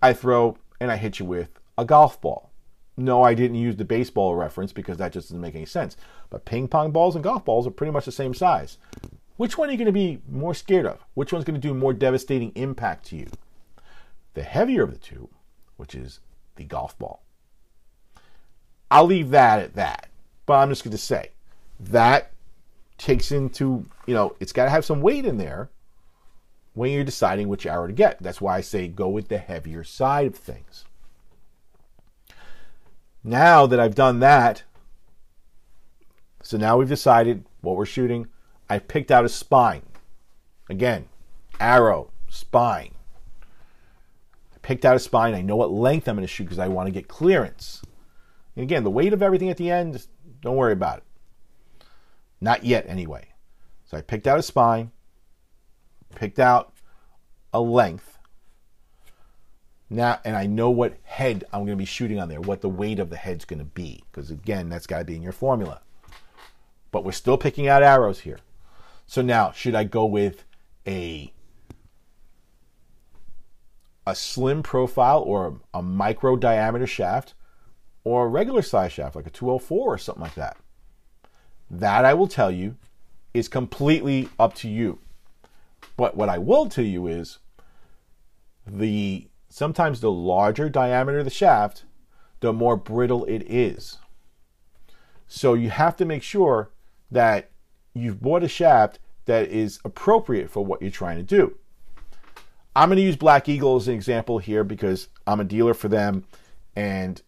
[0.01, 2.51] I throw and I hit you with a golf ball.
[2.97, 5.95] No, I didn't use the baseball reference because that just doesn't make any sense.
[6.29, 8.77] But ping pong balls and golf balls are pretty much the same size.
[9.37, 11.03] Which one are you going to be more scared of?
[11.13, 13.27] Which one's going to do more devastating impact to you?
[14.33, 15.29] The heavier of the two,
[15.77, 16.19] which is
[16.55, 17.23] the golf ball.
[18.91, 20.09] I'll leave that at that.
[20.45, 21.31] But I'm just going to say
[21.79, 22.31] that
[22.97, 25.69] takes into, you know, it's got to have some weight in there
[26.73, 28.21] when you're deciding which arrow to get.
[28.21, 30.85] That's why I say go with the heavier side of things.
[33.23, 34.63] Now that I've done that,
[36.41, 38.27] so now we've decided what we're shooting.
[38.69, 39.83] I picked out a spine.
[40.69, 41.07] Again,
[41.59, 42.95] arrow, spine.
[44.53, 45.35] I picked out a spine.
[45.35, 47.81] I know what length I'm going to shoot because I want to get clearance.
[48.55, 50.07] And again, the weight of everything at the end,
[50.41, 51.03] don't worry about it.
[52.39, 53.27] Not yet, anyway.
[53.85, 54.91] So I picked out a spine
[56.15, 56.73] picked out
[57.53, 58.17] a length.
[59.89, 62.69] Now, and I know what head I'm going to be shooting on there, what the
[62.69, 65.33] weight of the head's going to be, because again, that's got to be in your
[65.33, 65.81] formula.
[66.91, 68.39] But we're still picking out arrows here.
[69.05, 70.45] So now, should I go with
[70.87, 71.33] a
[74.07, 77.33] a slim profile or a, micro diameter shaft
[78.03, 80.55] or a regular size shaft like a 204 or something like that?
[81.69, 82.77] That I will tell you
[83.33, 84.99] is completely up to you.
[86.01, 87.37] But what I will tell you is
[88.65, 91.83] the sometimes the larger diameter of the shaft,
[92.39, 93.99] the more brittle it is.
[95.27, 96.71] So you have to make sure
[97.11, 97.51] that
[97.93, 101.55] you've bought a shaft that is appropriate for what you're trying to do.
[102.75, 105.87] I'm going to use Black Eagle as an example here because I'm a dealer for
[105.87, 106.23] them.
[106.75, 107.21] And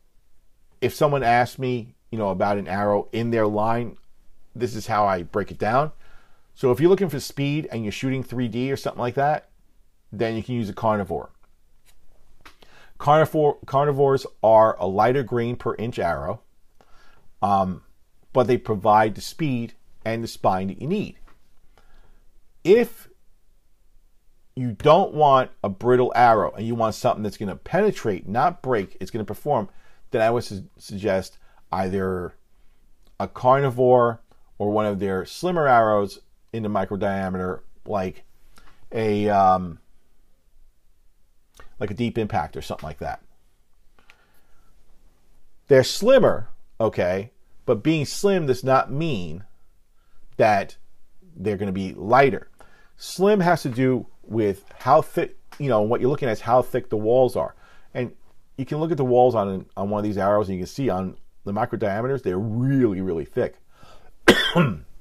[0.81, 3.97] if someone asks me, you know, about an arrow in their line,
[4.55, 5.91] this is how I break it down.
[6.55, 9.49] So if you're looking for speed and you're shooting 3D or something like that,
[10.11, 11.31] then you can use a carnivore.
[12.99, 16.41] Carnivore carnivores are a lighter grain per inch arrow,
[17.41, 17.81] um,
[18.31, 19.73] but they provide the speed
[20.05, 21.17] and the spine that you need.
[22.63, 23.09] If
[24.55, 28.61] you don't want a brittle arrow and you want something that's going to penetrate, not
[28.61, 29.67] break, it's going to perform,
[30.11, 31.39] then I would su- suggest
[31.71, 32.35] either
[33.19, 34.21] a carnivore
[34.59, 36.19] or one of their slimmer arrows
[36.53, 38.23] in the micro diameter, like
[38.91, 39.79] a um,
[41.79, 43.21] like a deep impact or something like that.
[45.67, 46.49] They're slimmer,
[46.79, 47.31] okay,
[47.65, 49.43] but being slim does not mean
[50.37, 50.77] that
[51.35, 52.49] they're going to be lighter.
[52.97, 56.61] Slim has to do with how thick, you know, what you're looking at is how
[56.61, 57.55] thick the walls are.
[57.93, 58.13] And
[58.57, 60.67] you can look at the walls on on one of these arrows and you can
[60.67, 63.57] see on the micro diameters they're really really thick.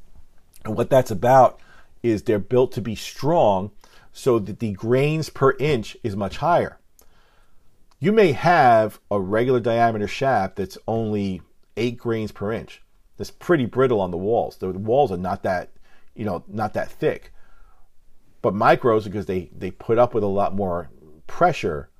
[0.65, 1.59] and what that's about
[2.03, 3.71] is they're built to be strong
[4.13, 6.79] so that the grains per inch is much higher.
[7.99, 11.41] You may have a regular diameter shaft that's only
[11.77, 12.83] 8 grains per inch.
[13.17, 14.57] That's pretty brittle on the walls.
[14.57, 15.71] The walls are not that,
[16.15, 17.33] you know, not that thick.
[18.43, 20.91] But micros, because they, they put up with a lot more
[21.27, 21.91] pressure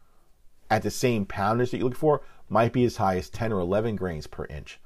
[0.69, 3.61] at the same poundage that you look for, might be as high as 10 or
[3.61, 4.81] 11 grains per inch.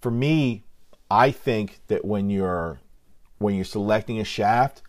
[0.00, 0.64] For me,
[1.10, 2.80] I think that when you're
[3.40, 4.82] when you're selecting a shaft,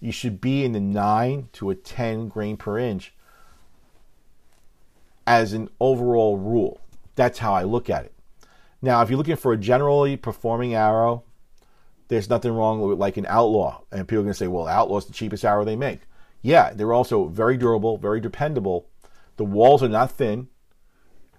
[0.00, 3.14] you should be in the 9 to a 10 grain per inch
[5.24, 6.80] as an overall rule.
[7.14, 8.12] That's how I look at it.
[8.82, 11.22] Now, if you're looking for a generally performing arrow,
[12.08, 13.82] there's nothing wrong with like an outlaw.
[13.92, 16.00] And people are going to say, well, outlaw is the cheapest arrow they make.
[16.42, 18.88] Yeah, they're also very durable, very dependable.
[19.36, 20.48] The walls are not thin,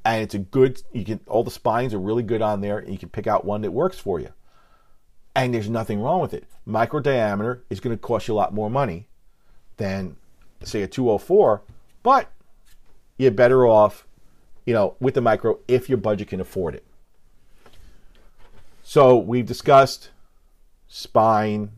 [0.06, 0.82] and it's a good.
[0.94, 3.44] You can all the spines are really good on there, and you can pick out
[3.44, 4.30] one that works for you.
[5.36, 6.46] And there's nothing wrong with it.
[6.66, 9.08] Micro diameter is going to cost you a lot more money
[9.78, 10.16] than
[10.64, 11.62] say a 204,
[12.04, 12.32] but
[13.18, 14.06] you're better off,
[14.66, 16.86] you know, with the micro if your budget can afford it.
[18.84, 20.12] So we've discussed
[20.88, 21.72] spine,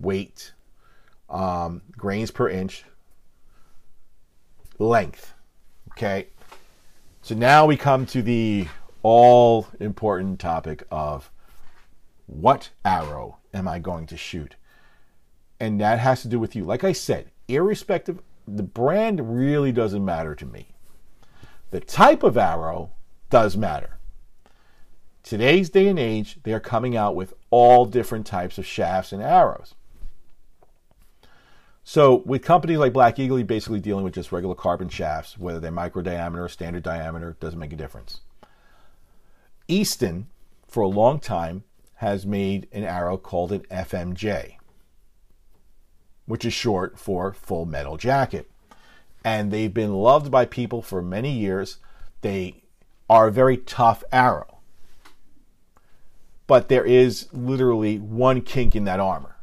[0.00, 0.52] weight,
[1.28, 2.84] um, grains per inch,
[4.78, 5.34] length.
[5.92, 6.28] Okay.
[7.22, 8.68] So now we come to the
[9.02, 11.30] all important topic of
[12.28, 14.54] what arrow am I going to shoot?
[15.58, 16.62] And that has to do with you.
[16.62, 20.68] Like I said, irrespective, the brand really doesn't matter to me.
[21.72, 22.92] The type of arrow
[23.28, 23.98] does matter
[25.28, 29.74] today's day and age, they're coming out with all different types of shafts and arrows.
[31.84, 35.70] So, with companies like Black Eagle, basically dealing with just regular carbon shafts, whether they're
[35.70, 38.20] micro diameter or standard diameter, doesn't make a difference.
[39.68, 40.28] Easton,
[40.66, 41.64] for a long time,
[41.98, 44.56] has made an arrow called an FMJ,
[46.26, 48.50] which is short for full metal jacket.
[49.24, 51.78] And they've been loved by people for many years.
[52.22, 52.62] They
[53.10, 54.58] are a very tough arrow
[56.48, 59.36] but there is literally one kink in that armor,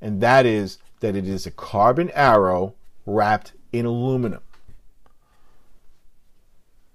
[0.00, 4.40] and that is that it is a carbon arrow wrapped in aluminum.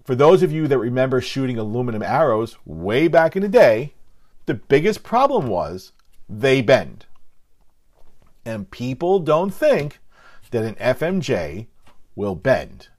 [0.04, 3.94] For those of you that remember shooting aluminum arrows way back in the day,
[4.46, 5.92] the biggest problem was
[6.30, 7.06] they bend.
[8.46, 10.00] And people don't think
[10.52, 11.68] that an FMJ
[12.16, 12.90] will bend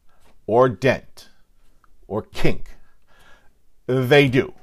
[0.47, 1.29] or dent
[2.07, 2.71] or kink.
[3.87, 4.55] They do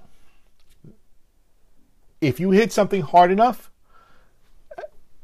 [2.21, 3.71] if you hit something hard enough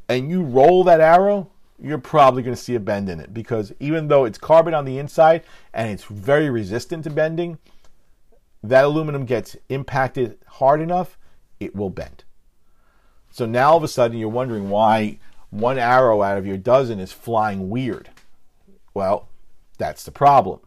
[0.08, 1.50] and you roll that arrow,
[1.82, 4.86] you're probably going to see a bend in it because even though it's carbon on
[4.86, 5.44] the inside
[5.74, 7.58] and it's very resistant to bending,
[8.64, 11.18] that aluminum gets impacted hard enough,
[11.66, 12.24] it will bend.
[13.32, 17.00] So now all of a sudden you're wondering why one arrow out of your dozen
[17.00, 18.10] is flying weird.
[18.94, 19.28] Well,
[19.78, 20.62] that's the problem.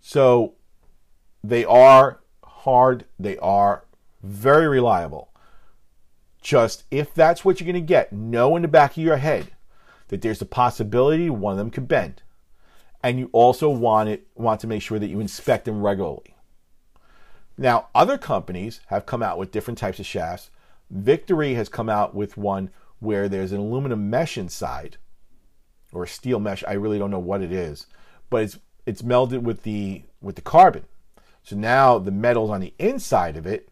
[0.00, 0.54] So
[1.42, 3.84] they are hard, they are
[4.22, 5.30] very reliable.
[6.40, 9.48] Just if that's what you're going to get, know in the back of your head
[10.08, 12.22] that there's a possibility one of them could bend.
[13.02, 16.34] And you also want it want to make sure that you inspect them regularly.
[17.58, 20.50] Now, other companies have come out with different types of shafts.
[20.90, 24.96] Victory has come out with one where there's an aluminum mesh inside,
[25.92, 26.62] or a steel mesh.
[26.66, 27.86] I really don't know what it is,
[28.30, 30.84] but it's it's melded with the with the carbon.
[31.42, 33.68] So now the metal's on the inside of it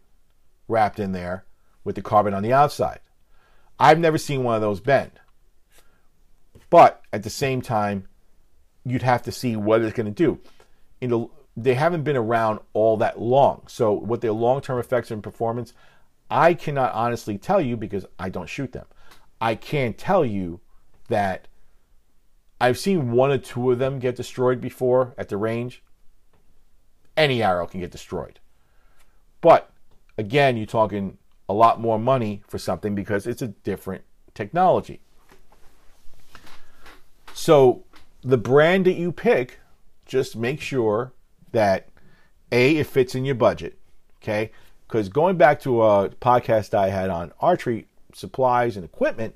[0.67, 1.45] wrapped in there
[1.83, 2.99] with the carbon on the outside.
[3.79, 5.11] I've never seen one of those bend.
[6.69, 8.07] But at the same time,
[8.83, 10.39] you'd have to see what it's going to do.
[10.99, 11.27] In the,
[11.57, 13.63] they haven't been around all that long.
[13.67, 15.73] So, what their long term effects and performance,
[16.29, 18.85] I cannot honestly tell you because I don't shoot them.
[19.41, 20.61] I can tell you
[21.09, 21.47] that
[22.61, 25.83] I've seen one or two of them get destroyed before at the range.
[27.15, 28.39] Any arrow can get destroyed.
[29.41, 29.71] But
[30.17, 31.17] again, you're talking
[31.49, 34.03] a lot more money for something because it's a different
[34.35, 35.01] technology.
[37.33, 37.83] So
[38.21, 39.59] the brand that you pick,
[40.05, 41.13] just make sure
[41.51, 41.89] that
[42.51, 43.77] A, it fits in your budget.
[44.21, 44.51] Okay.
[44.87, 49.35] Because going back to a podcast I had on archery supplies and equipment,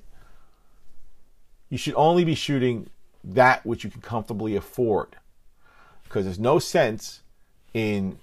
[1.68, 2.88] you should only be shooting
[3.24, 5.16] that which you can comfortably afford.
[6.04, 7.20] Because there's no sense
[7.74, 8.18] in,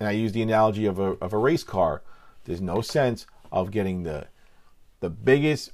[0.00, 2.02] and I use the analogy of a, of a race car,
[2.44, 4.26] there's no sense of getting the
[5.00, 5.72] the biggest,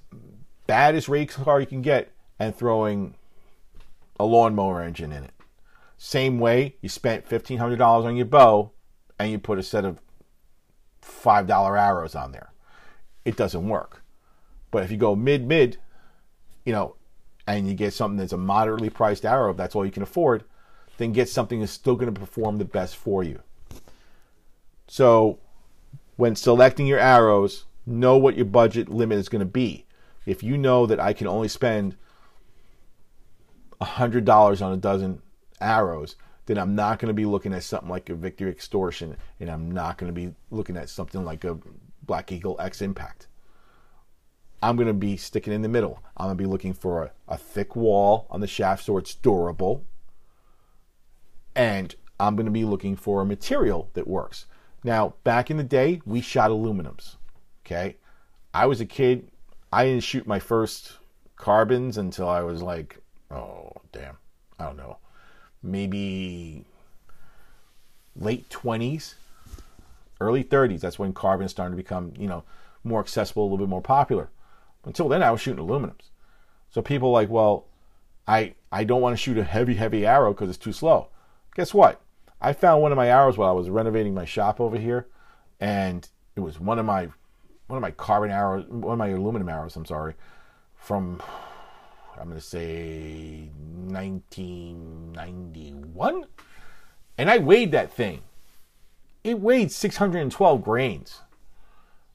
[0.67, 3.15] baddest race car you can get and throwing
[4.19, 5.31] a lawnmower engine in it.
[6.05, 8.73] Same way you spent fifteen hundred dollars on your bow
[9.21, 10.01] and you put a set of
[11.01, 12.53] five dollar arrows on there.
[13.25, 14.03] It doesn't work.
[14.73, 15.77] But if you go mid mid,
[16.65, 16.97] you know,
[17.47, 20.43] and you get something that's a moderately priced arrow, if that's all you can afford,
[20.97, 23.41] then get something that's still going to perform the best for you.
[24.89, 25.39] So,
[26.17, 29.87] when selecting your arrows, know what your budget limit is going to be.
[30.27, 31.95] If you know that I can only spend
[33.81, 35.23] $100 on a dozen
[35.63, 39.51] arrows, then I'm not going to be looking at something like a Victory Extortion and
[39.51, 41.59] I'm not going to be looking at something like a
[42.03, 43.29] Black Eagle X Impact.
[44.63, 46.03] I'm going to be sticking in the middle.
[46.17, 49.15] I'm going to be looking for a, a thick wall on the shaft so it's
[49.15, 49.85] durable.
[51.55, 54.47] And I'm going to be looking for a material that works.
[54.85, 57.17] Now, back in the day, we shot aluminums.
[57.65, 57.97] Okay.
[58.55, 59.31] I was a kid.
[59.73, 60.99] I didn't shoot my first
[61.37, 62.99] carbons until I was like,
[63.31, 64.19] oh, damn.
[64.59, 64.99] I don't know.
[65.63, 66.65] Maybe
[68.17, 69.15] late 20s,
[70.21, 70.81] early 30s.
[70.81, 72.45] That's when carbon started to become, you know,
[72.85, 74.31] more accessible, a little bit more popular.
[74.85, 76.11] Until then, I was shooting aluminums.
[76.71, 77.67] So people like, well,
[78.27, 81.09] I I don't want to shoot a heavy, heavy arrow because it's too slow.
[81.55, 82.01] Guess what?
[82.41, 85.07] I found one of my arrows while I was renovating my shop over here,
[85.61, 87.09] and it was one of my
[87.67, 89.77] one of my carbon arrows, one of my aluminum arrows.
[89.77, 90.15] I'm sorry,
[90.77, 91.23] from
[92.23, 93.51] I'm going to say
[93.89, 96.25] 1991,
[97.19, 98.23] and I weighed that thing.
[99.25, 101.23] It weighed 612 grains.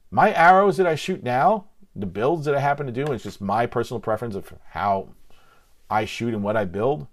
[0.10, 3.42] My arrows that I shoot now the builds that I happen to do, it's just
[3.42, 5.10] my personal preference of how
[5.90, 7.08] I shoot and what I build.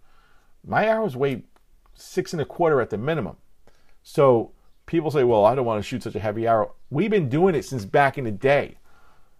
[0.64, 1.42] My arrows weigh
[1.94, 3.38] six and a quarter at the minimum.
[4.04, 4.52] So
[4.86, 6.76] people say, well, I don't want to shoot such a heavy arrow.
[6.90, 8.76] We've been doing it since back in the day.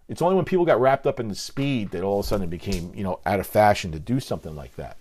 [0.07, 2.45] It's only when people got wrapped up in the speed that all of a sudden
[2.45, 4.97] it became, you know, out of fashion to do something like that.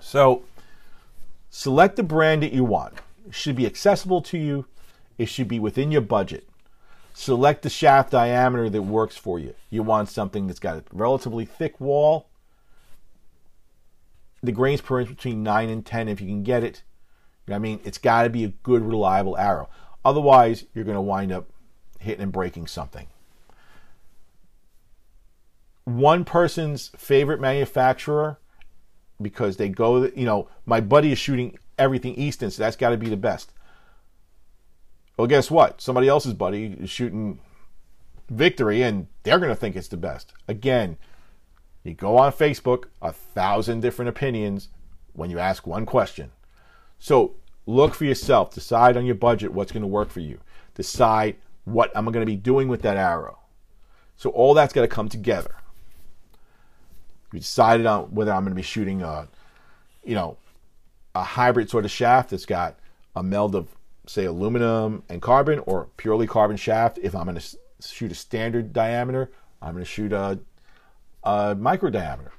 [0.00, 0.44] So
[1.50, 2.94] select the brand that you want.
[3.26, 4.66] It should be accessible to you.
[5.18, 6.48] It should be within your budget.
[7.12, 9.54] Select the shaft diameter that works for you.
[9.70, 12.28] You want something that's got a relatively thick wall.
[14.42, 16.82] The grains per inch between 9 and 10 if you can get it.
[17.50, 17.80] I mean?
[17.84, 19.68] It's got to be a good, reliable arrow.
[20.04, 21.46] Otherwise, you're going to wind up
[21.98, 23.08] hitting and breaking something.
[25.88, 28.38] One person's favorite manufacturer,
[29.22, 32.98] because they go, you know, my buddy is shooting everything Easton, so that's got to
[32.98, 33.52] be the best.
[35.16, 35.80] Well, guess what?
[35.80, 37.40] Somebody else's buddy is shooting
[38.28, 40.34] victory and they're going to think it's the best.
[40.46, 40.98] Again,
[41.84, 44.68] you go on Facebook, a thousand different opinions
[45.14, 46.32] when you ask one question.
[46.98, 47.34] So
[47.64, 50.38] look for yourself, decide on your budget what's going to work for you,
[50.74, 53.38] decide what I'm going to be doing with that arrow.
[54.16, 55.54] So all that's got to come together.
[57.32, 59.28] You decided on whether I'm going to be shooting a,
[60.04, 60.38] you know,
[61.14, 62.78] a hybrid sort of shaft that's got
[63.14, 63.68] a meld of
[64.06, 66.98] say aluminum and carbon or purely carbon shaft.
[67.02, 70.38] If I'm going to shoot a standard diameter, I'm going to shoot a,
[71.22, 72.32] a micro diameter.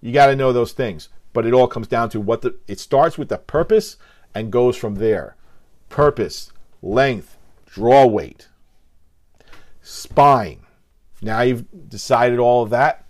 [0.00, 2.56] You got to know those things, but it all comes down to what the.
[2.66, 3.96] It starts with the purpose
[4.34, 5.36] and goes from there.
[5.88, 8.48] Purpose, length, draw weight,
[9.80, 10.60] spine.
[11.20, 13.06] Now you've decided all of that.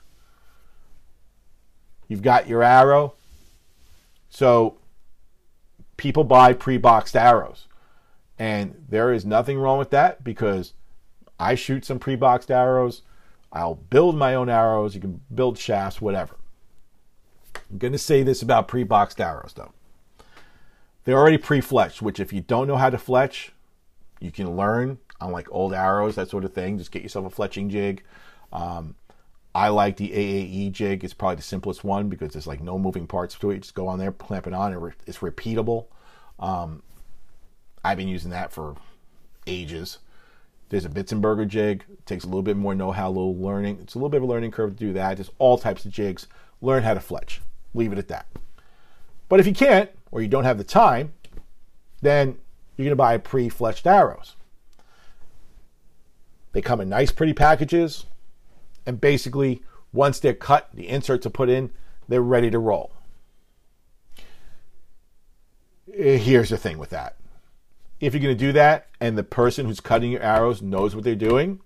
[2.12, 3.14] You've got your arrow.
[4.28, 4.76] So
[5.96, 7.68] people buy pre-boxed arrows.
[8.38, 10.74] And there is nothing wrong with that because
[11.40, 13.00] I shoot some pre-boxed arrows.
[13.50, 14.94] I'll build my own arrows.
[14.94, 16.36] You can build shafts, whatever.
[17.70, 19.72] I'm going to say this about pre-boxed arrows though.
[21.04, 23.52] They're already pre-fletched, which if you don't know how to fletch,
[24.20, 26.76] you can learn on like old arrows, that sort of thing.
[26.76, 28.02] Just get yourself a fletching jig.
[28.52, 28.96] Um,
[29.54, 31.04] I like the AAE jig.
[31.04, 33.60] It's probably the simplest one because there's like no moving parts to it.
[33.60, 35.86] Just go on there, clamp it on, and it's repeatable.
[36.38, 36.82] Um,
[37.84, 38.76] I've been using that for
[39.46, 39.98] ages.
[40.70, 41.84] There's a Bitzenberger jig.
[41.92, 43.78] It takes a little bit more know-how, a little learning.
[43.82, 45.18] It's a little bit of a learning curve to do that.
[45.18, 46.26] There's all types of jigs.
[46.62, 47.42] learn how to fletch.
[47.74, 48.26] Leave it at that.
[49.28, 51.12] But if you can't, or you don't have the time,
[52.00, 52.38] then
[52.76, 54.36] you're going to buy pre fletched arrows.
[56.52, 58.06] They come in nice, pretty packages,
[58.86, 59.62] and basically,
[59.92, 61.70] once they're cut, the inserts are put in,
[62.08, 62.92] they're ready to roll.
[65.94, 67.16] Eh, here's the thing with that
[68.02, 71.04] if you're going to do that and the person who's cutting your arrows knows what
[71.04, 71.60] they're doing,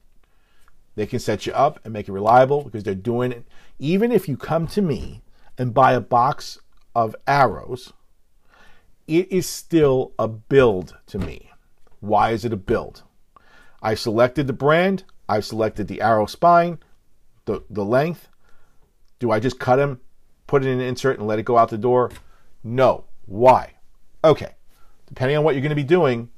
[0.95, 3.47] they can set you up and make it reliable because they're doing it.
[3.79, 5.23] Even if you come to me
[5.57, 6.59] and buy a box
[6.95, 7.95] of arrows,
[9.09, 11.51] it is still a build to me.
[12.01, 13.03] Why is it a build?
[13.81, 16.79] I selected the brand, I've selected the arrow spine,
[17.47, 18.29] the, the length.
[19.19, 20.01] Do I just cut them,
[20.47, 22.11] put it in an insert, and let it go out the door?
[22.63, 23.05] No.
[23.25, 23.75] Why?
[24.23, 24.55] Okay.
[25.07, 26.29] Depending on what you're going to be doing,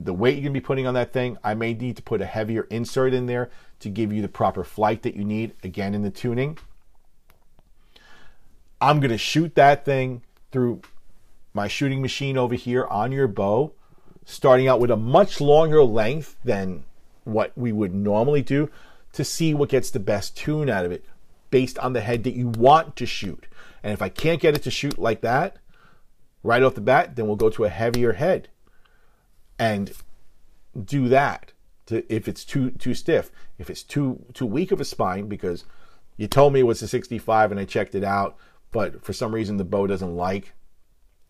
[0.00, 2.22] the weight you're going to be putting on that thing, I may need to put
[2.22, 3.50] a heavier insert in there
[3.80, 6.58] to give you the proper flight that you need, again, in the tuning.
[8.80, 10.82] I'm going to shoot that thing through
[11.52, 13.72] my shooting machine over here on your bow,
[14.24, 16.84] starting out with a much longer length than
[17.24, 18.70] what we would normally do
[19.14, 21.04] to see what gets the best tune out of it
[21.50, 23.46] based on the head that you want to shoot.
[23.82, 25.56] And if I can't get it to shoot like that
[26.42, 28.48] right off the bat, then we'll go to a heavier head
[29.58, 29.92] and
[30.84, 31.52] do that
[31.86, 33.30] to if it's too too stiff.
[33.56, 35.64] If it's too too weak of a spine because
[36.16, 38.36] you told me it was a 65 and I checked it out,
[38.72, 40.54] but for some reason the bow doesn't like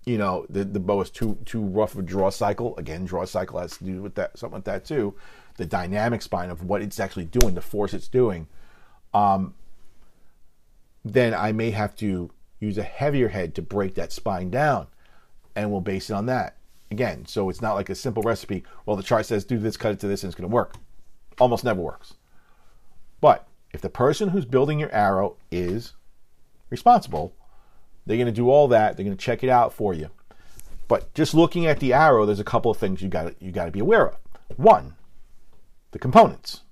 [0.06, 3.24] you know the, the bow is too too rough of a draw cycle again draw
[3.24, 5.14] cycle has to do with that something like that too
[5.56, 8.46] the dynamic spine of what it's actually doing the force it's doing
[9.12, 9.54] um,
[11.04, 12.30] then i may have to
[12.60, 14.86] use a heavier head to break that spine down
[15.54, 16.56] and we'll base it on that
[16.90, 19.92] again so it's not like a simple recipe well the chart says do this cut
[19.92, 20.76] it to this and it's going to work
[21.38, 22.14] almost never works
[23.20, 25.94] but if the person who's building your arrow is
[26.70, 27.34] responsible
[28.06, 28.96] they're going to do all that.
[28.96, 30.10] They're going to check it out for you.
[30.88, 33.66] But just looking at the arrow, there's a couple of things you got you got
[33.66, 34.16] to be aware of.
[34.56, 34.94] One,
[35.94, 36.62] the components.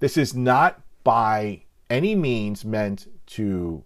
[0.00, 3.84] This is not by any means meant to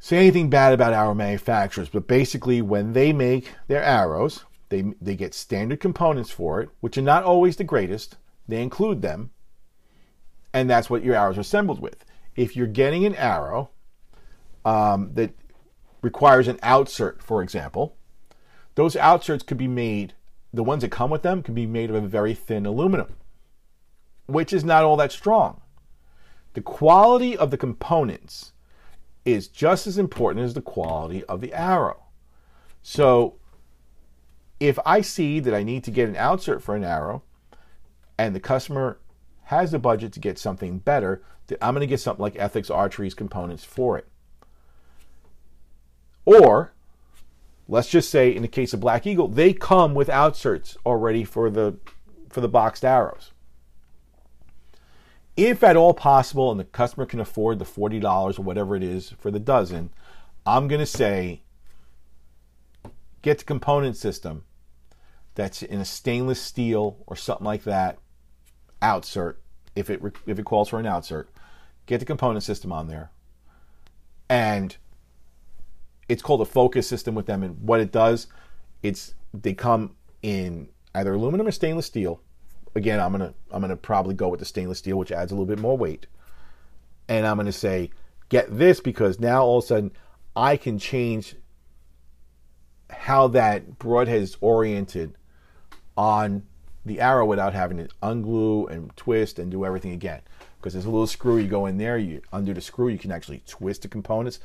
[0.00, 5.14] say anything bad about arrow manufacturers, but basically when they make their arrows, they they
[5.14, 8.16] get standard components for it, which are not always the greatest.
[8.48, 9.30] They include them,
[10.52, 12.04] and that's what your arrows are assembled with.
[12.34, 13.70] If you're getting an arrow
[14.64, 15.30] um, that
[16.02, 17.96] requires an outsert, for example,
[18.74, 20.14] those outserts could be made,
[20.52, 23.16] the ones that come with them can be made of a very thin aluminum,
[24.26, 25.60] which is not all that strong.
[26.54, 28.52] The quality of the components
[29.24, 32.04] is just as important as the quality of the arrow.
[32.82, 33.36] So
[34.58, 37.22] if I see that I need to get an outsert for an arrow
[38.16, 38.98] and the customer
[39.44, 41.22] has the budget to get something better,
[41.60, 44.06] I'm going to get something like Ethics Archery's components for it.
[46.24, 46.72] Or
[47.68, 51.50] let's just say in the case of Black Eagle, they come with outserts already for
[51.50, 51.76] the
[52.30, 53.32] for the boxed arrows.
[55.36, 59.14] If at all possible and the customer can afford the $40 or whatever it is
[59.20, 59.90] for the dozen,
[60.44, 61.42] I'm going to say
[63.22, 64.44] get the component system
[65.36, 67.98] that's in a stainless steel or something like that
[68.82, 69.36] outsert
[69.76, 71.26] if it if it calls for an outsert.
[71.86, 73.10] Get the component system on there
[74.28, 74.76] and
[76.08, 78.26] it's called a focus system with them, and what it does,
[78.82, 82.20] it's they come in either aluminum or stainless steel.
[82.74, 85.46] Again, I'm gonna I'm gonna probably go with the stainless steel, which adds a little
[85.46, 86.06] bit more weight,
[87.08, 87.90] and I'm gonna say
[88.28, 89.92] get this because now all of a sudden
[90.36, 91.34] I can change
[92.90, 95.14] how that broadhead is oriented
[95.96, 96.44] on
[96.84, 100.20] the arrow without having to unglue and twist and do everything again.
[100.56, 103.12] Because there's a little screw you go in there, you undo the screw, you can
[103.12, 104.40] actually twist the components,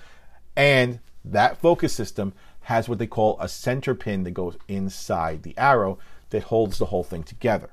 [0.56, 5.58] and that focus system has what they call a center pin that goes inside the
[5.58, 5.98] arrow
[6.30, 7.70] that holds the whole thing together.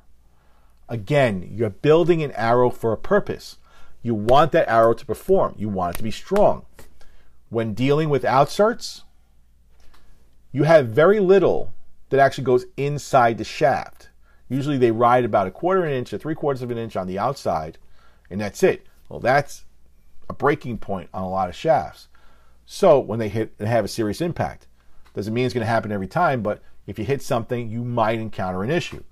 [0.88, 3.59] Again, you're building an arrow for a purpose.
[4.03, 6.66] You want that arrow to perform, you want it to be strong.
[7.48, 9.03] When dealing with outserts,
[10.53, 11.72] you have very little
[12.11, 14.11] that actually goes inside the shaft.
[14.48, 16.96] Usually they ride about a quarter of an inch or three quarters of an inch
[16.96, 17.78] on the outside,
[18.28, 18.86] and that's it.
[19.09, 19.64] Well, that's
[20.28, 22.09] a breaking point on a lot of shafts.
[22.73, 24.68] So when they hit and have a serious impact,
[25.12, 28.21] doesn't mean it's going to happen every time, but if you hit something, you might
[28.21, 29.03] encounter an issue.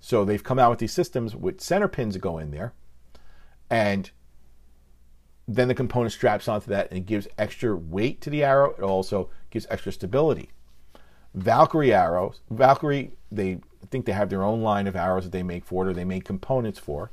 [0.00, 2.74] So they've come out with these systems with center pins that go in there,
[3.70, 4.10] and
[5.48, 8.74] then the component straps onto that and it gives extra weight to the arrow.
[8.76, 10.50] It also gives extra stability.
[11.32, 13.60] Valkyrie arrows, Valkyrie, they
[13.90, 16.04] think they have their own line of arrows that they make for it or they
[16.04, 17.10] make components for.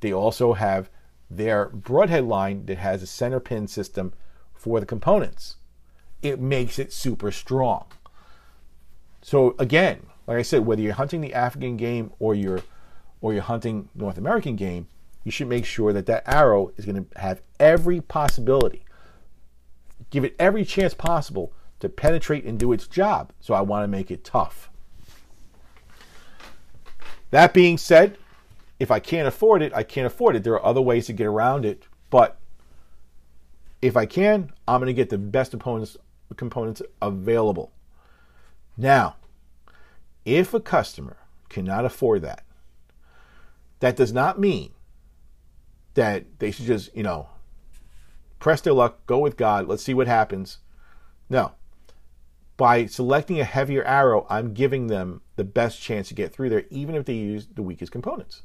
[0.00, 0.88] They also have
[1.28, 4.14] their broadhead line that has a center pin system
[4.64, 5.56] for the components.
[6.22, 7.84] It makes it super strong.
[9.20, 12.62] So again, like I said, whether you're hunting the African game or you're
[13.20, 14.88] or you're hunting North American game,
[15.22, 18.86] you should make sure that that arrow is going to have every possibility,
[20.08, 23.32] give it every chance possible to penetrate and do its job.
[23.40, 24.70] So I want to make it tough.
[27.32, 28.16] That being said,
[28.80, 30.42] if I can't afford it, I can't afford it.
[30.42, 32.38] There are other ways to get around it, but
[33.84, 35.98] if I can, I'm going to get the best components
[36.36, 37.70] components available.
[38.78, 39.16] Now,
[40.24, 41.18] if a customer
[41.50, 42.44] cannot afford that,
[43.80, 44.72] that does not mean
[45.92, 47.28] that they should just, you know,
[48.38, 50.60] press their luck, go with God, let's see what happens.
[51.28, 51.52] No.
[52.56, 56.64] By selecting a heavier arrow, I'm giving them the best chance to get through there,
[56.70, 58.44] even if they use the weakest components.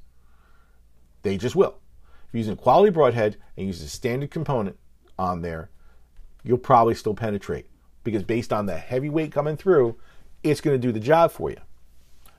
[1.21, 1.79] They just will.
[2.27, 4.77] If you're using a quality broadhead and use a standard component
[5.20, 5.70] on there,
[6.43, 7.67] you'll probably still penetrate
[8.03, 9.97] because based on the heavy weight coming through,
[10.41, 11.57] it's going to do the job for you.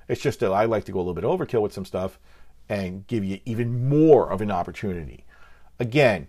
[0.09, 2.19] It's just that I like to go a little bit overkill with some stuff
[2.69, 5.25] and give you even more of an opportunity.
[5.79, 6.29] Again,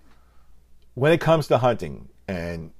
[0.94, 2.72] when it comes to hunting, and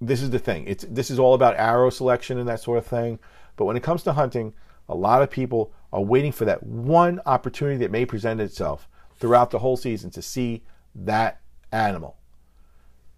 [0.00, 2.86] this is the thing, it's this is all about arrow selection and that sort of
[2.86, 3.18] thing.
[3.56, 4.54] But when it comes to hunting,
[4.88, 9.50] a lot of people are waiting for that one opportunity that may present itself throughout
[9.50, 10.62] the whole season to see
[10.94, 11.40] that
[11.72, 12.16] animal.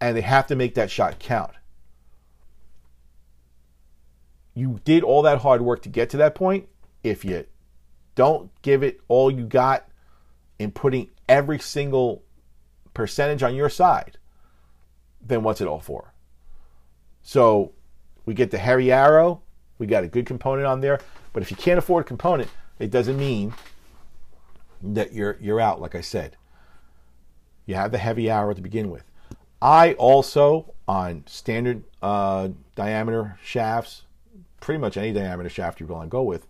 [0.03, 1.53] And they have to make that shot count.
[4.53, 6.69] You did all that hard work to get to that point.
[7.05, 7.47] If you
[8.17, 9.87] don't give it all you got
[10.59, 12.25] in putting every single
[12.95, 14.19] percentage on your side,
[15.25, 16.13] then what's it all for?
[17.23, 17.71] So
[18.27, 19.43] we get the hairy arrow,
[19.79, 20.99] we got a good component on there,
[21.33, 22.51] but if you can't afford a component,
[22.81, 23.55] it doesn't mean
[24.83, 25.81] that you're you're out.
[25.81, 26.37] Like I said,
[27.67, 29.05] you have the heavy arrow to begin with.
[29.63, 34.03] I also on standard uh, diameter shafts,
[34.61, 36.49] pretty much any diameter shaft you want to go with,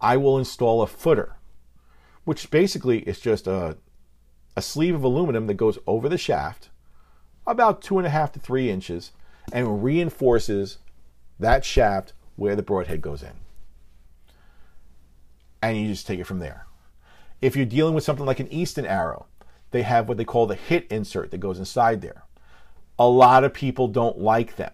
[0.00, 1.34] I will install a footer,
[2.24, 3.76] which basically is just a
[4.54, 6.68] a sleeve of aluminum that goes over the shaft,
[7.46, 9.10] about two and a half to three inches,
[9.52, 10.78] and reinforces
[11.40, 13.32] that shaft where the broadhead goes in.
[15.62, 16.66] And you just take it from there.
[17.40, 19.26] If you're dealing with something like an Easton arrow,
[19.70, 22.24] they have what they call the hit insert that goes inside there.
[22.98, 24.72] A lot of people don't like them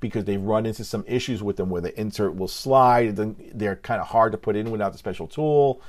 [0.00, 3.76] because they've run into some issues with them where the insert will slide and they're
[3.76, 5.80] kind of hard to put in without the special tool.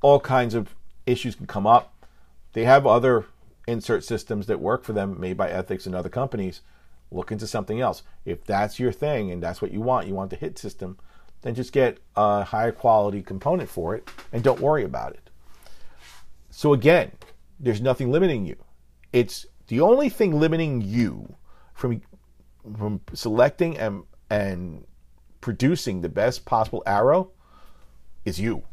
[0.00, 0.74] All kinds of
[1.06, 1.94] issues can come up.
[2.52, 3.26] They have other
[3.66, 6.60] insert systems that work for them made by Ethics and other companies.
[7.10, 8.02] Look into something else.
[8.24, 10.98] If that's your thing and that's what you want, you want the hit system,
[11.42, 15.30] then just get a higher quality component for it and don't worry about it.
[16.50, 17.12] So again,
[17.58, 18.56] there's nothing limiting you.
[19.12, 21.36] It's the only thing limiting you
[21.74, 22.02] from
[22.76, 24.86] from selecting and and
[25.40, 27.30] producing the best possible arrow
[28.24, 28.64] is you.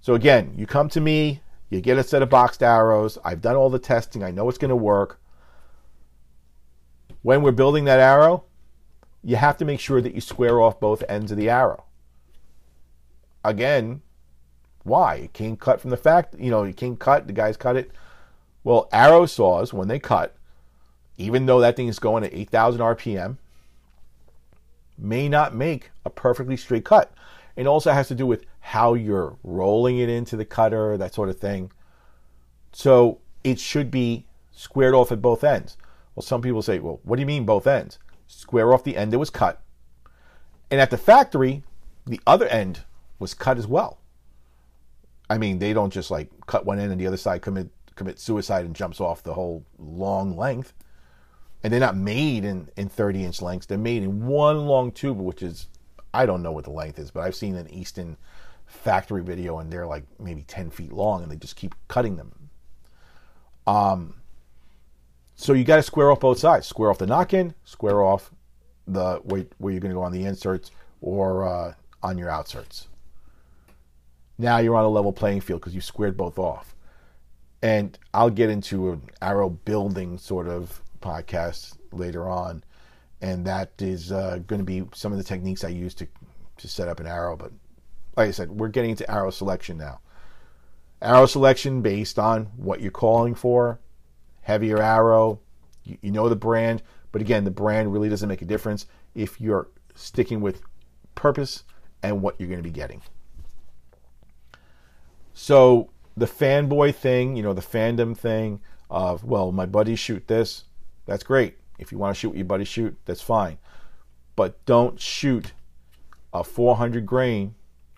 [0.00, 3.18] So again, you come to me, you get a set of boxed arrows.
[3.24, 4.22] I've done all the testing.
[4.22, 5.20] I know it's going to work.
[7.22, 8.44] When we're building that arrow,
[9.22, 11.84] you have to make sure that you square off both ends of the arrow.
[13.42, 14.02] Again,
[14.82, 15.16] why?
[15.16, 17.90] It came cut from the fact, you know, it came cut, the guys cut it.
[18.64, 20.34] Well, arrow saws, when they cut,
[21.18, 23.36] even though that thing is going at 8,000 RPM,
[24.98, 27.12] may not make a perfectly straight cut.
[27.56, 31.28] It also has to do with how you're rolling it into the cutter, that sort
[31.28, 31.70] of thing.
[32.72, 35.76] So it should be squared off at both ends.
[36.14, 37.98] Well, some people say, well, what do you mean both ends?
[38.26, 39.60] Square off the end that was cut.
[40.70, 41.62] And at the factory,
[42.06, 42.80] the other end
[43.18, 43.98] was cut as well.
[45.28, 48.18] I mean, they don't just like cut one end and the other side commit commit
[48.18, 50.72] suicide and jumps off the whole long length.
[51.62, 53.66] And they're not made in, in 30 inch lengths.
[53.66, 55.68] They're made in one long tube, which is,
[56.12, 58.18] I don't know what the length is, but I've seen an Easton
[58.66, 62.50] factory video and they're like maybe 10 feet long and they just keep cutting them.
[63.66, 64.14] Um,
[65.36, 66.66] so you got to square off both sides.
[66.66, 68.30] Square off the nock end, square off
[68.86, 70.70] the where, where you're going to go on the inserts
[71.00, 72.86] or uh, on your outserts.
[74.38, 76.73] Now you're on a level playing field because you squared both off.
[77.64, 82.62] And I'll get into an arrow building sort of podcast later on.
[83.22, 86.06] And that is uh, going to be some of the techniques I use to,
[86.58, 87.38] to set up an arrow.
[87.38, 87.52] But
[88.18, 90.00] like I said, we're getting into arrow selection now.
[91.00, 93.80] Arrow selection based on what you're calling for.
[94.42, 95.40] Heavier arrow,
[95.84, 98.84] you, you know the brand, but again, the brand really doesn't make a difference
[99.14, 100.60] if you're sticking with
[101.14, 101.64] purpose
[102.02, 103.00] and what you're going to be getting.
[105.32, 108.60] So the fanboy thing, you know, the fandom thing,
[108.90, 110.64] of, well, my buddies shoot this.
[111.06, 111.58] That's great.
[111.78, 113.58] If you want to shoot what your buddies shoot, that's fine.
[114.36, 115.52] But don't shoot
[116.32, 117.54] a 400 grain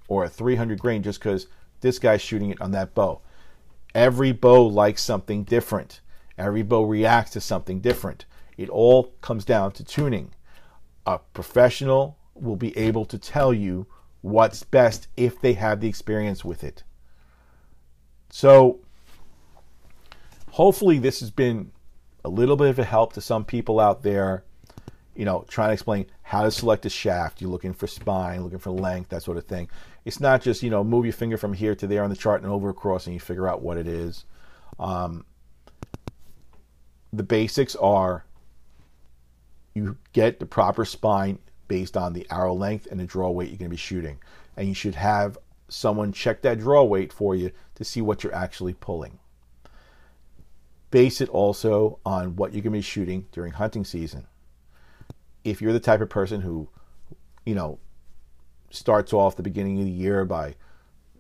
[0.09, 1.47] or a 300 grain just because
[1.81, 3.21] this guy's shooting it on that bow.
[3.95, 6.01] Every bow likes something different.
[6.39, 8.27] Every bow reacts to something different.
[8.57, 10.35] It all comes down to tuning.
[11.07, 13.87] A professional will be able to tell you
[14.21, 16.83] what's best if they have the experience with it.
[18.37, 18.80] So,
[20.51, 21.72] hopefully, this has been
[22.22, 24.45] a little bit of a help to some people out there.
[25.14, 27.41] You know, trying to explain how to select a shaft.
[27.41, 29.70] You're looking for spine, looking for length, that sort of thing.
[30.05, 32.43] It's not just, you know, move your finger from here to there on the chart
[32.43, 34.26] and over across and you figure out what it is.
[34.78, 35.24] Um,
[37.14, 38.26] the basics are
[39.72, 43.57] you get the proper spine based on the arrow length and the draw weight you're
[43.57, 44.18] going to be shooting.
[44.59, 48.35] And you should have someone check that draw weight for you to see what you're
[48.35, 49.18] actually pulling.
[50.91, 54.27] Base it also on what you're going to be shooting during hunting season.
[55.45, 56.68] If you're the type of person who,
[57.45, 57.79] you know,
[58.70, 60.57] starts off the beginning of the year by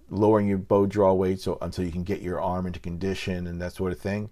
[0.08, 3.60] lowering your bow draw weight so until you can get your arm into condition and
[3.60, 4.30] that sort of thing,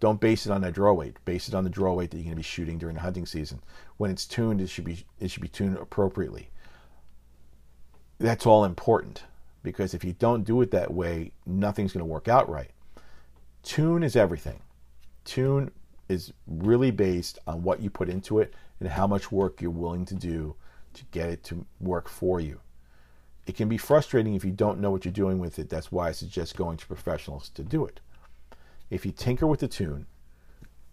[0.00, 1.16] don't base it on that draw weight.
[1.24, 3.26] Base it on the draw weight that you're going to be shooting during the hunting
[3.26, 3.62] season.
[3.96, 6.50] When it's tuned, it should be it should be tuned appropriately.
[8.18, 9.24] That's all important
[9.66, 12.70] because if you don't do it that way, nothing's going to work out right.
[13.62, 14.60] Tune is everything.
[15.24, 15.70] Tune
[16.08, 20.04] is really based on what you put into it and how much work you're willing
[20.04, 20.54] to do
[20.94, 22.60] to get it to work for you.
[23.46, 25.68] It can be frustrating if you don't know what you're doing with it.
[25.68, 28.00] That's why I suggest going to professionals to do it
[28.90, 30.06] if you tinker with the tune,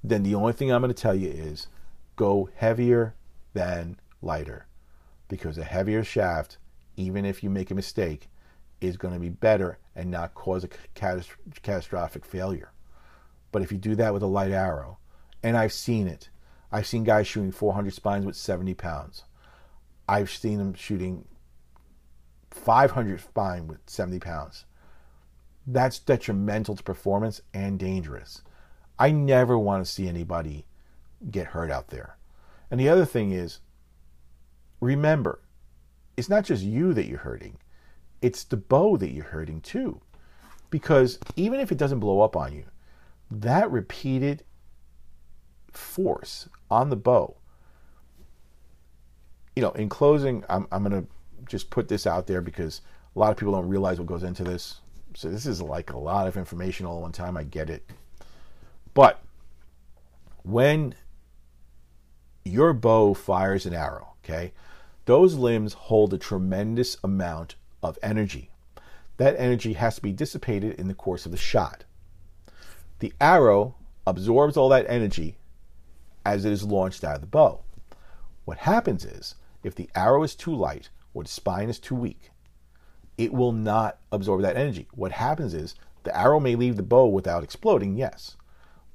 [0.03, 1.67] then the only thing I'm going to tell you is
[2.15, 3.15] go heavier
[3.53, 4.67] than lighter.
[5.27, 6.57] Because a heavier shaft,
[6.97, 8.29] even if you make a mistake,
[8.87, 12.71] is going to be better and not cause a catastrophic failure.
[13.51, 14.97] But if you do that with a light arrow,
[15.41, 16.29] and I've seen it,
[16.71, 19.23] I've seen guys shooting 400 spines with 70 pounds.
[20.07, 21.25] I've seen them shooting
[22.51, 24.65] 500 spine with 70 pounds
[25.65, 28.41] that's detrimental to performance and dangerous.
[28.99, 30.65] I never want to see anybody
[31.31, 32.17] get hurt out there.
[32.69, 33.59] And the other thing is,
[34.79, 35.39] remember,
[36.17, 37.57] it's not just you that you're hurting,
[38.23, 40.01] it's the bow that you're hurting too.
[40.71, 42.63] Because even if it doesn't blow up on you,
[43.29, 44.43] that repeated
[45.71, 47.35] force on the bow.
[49.55, 51.07] You know, in closing, I'm, I'm going to
[51.45, 52.81] just put this out there because
[53.15, 54.79] a lot of people don't realize what goes into this.
[55.15, 57.37] So this is like a lot of information all at one time.
[57.37, 57.87] I get it.
[58.93, 59.21] But
[60.43, 60.95] when
[62.45, 64.53] your bow fires an arrow, okay,
[65.05, 68.49] those limbs hold a tremendous amount of energy.
[69.17, 71.83] That energy has to be dissipated in the course of the shot.
[72.99, 73.75] The arrow
[74.07, 75.37] absorbs all that energy
[76.25, 77.61] as it is launched out of the bow.
[78.45, 82.31] What happens is, if the arrow is too light or the spine is too weak,
[83.17, 84.87] it will not absorb that energy.
[84.93, 88.35] What happens is the arrow may leave the bow without exploding, yes,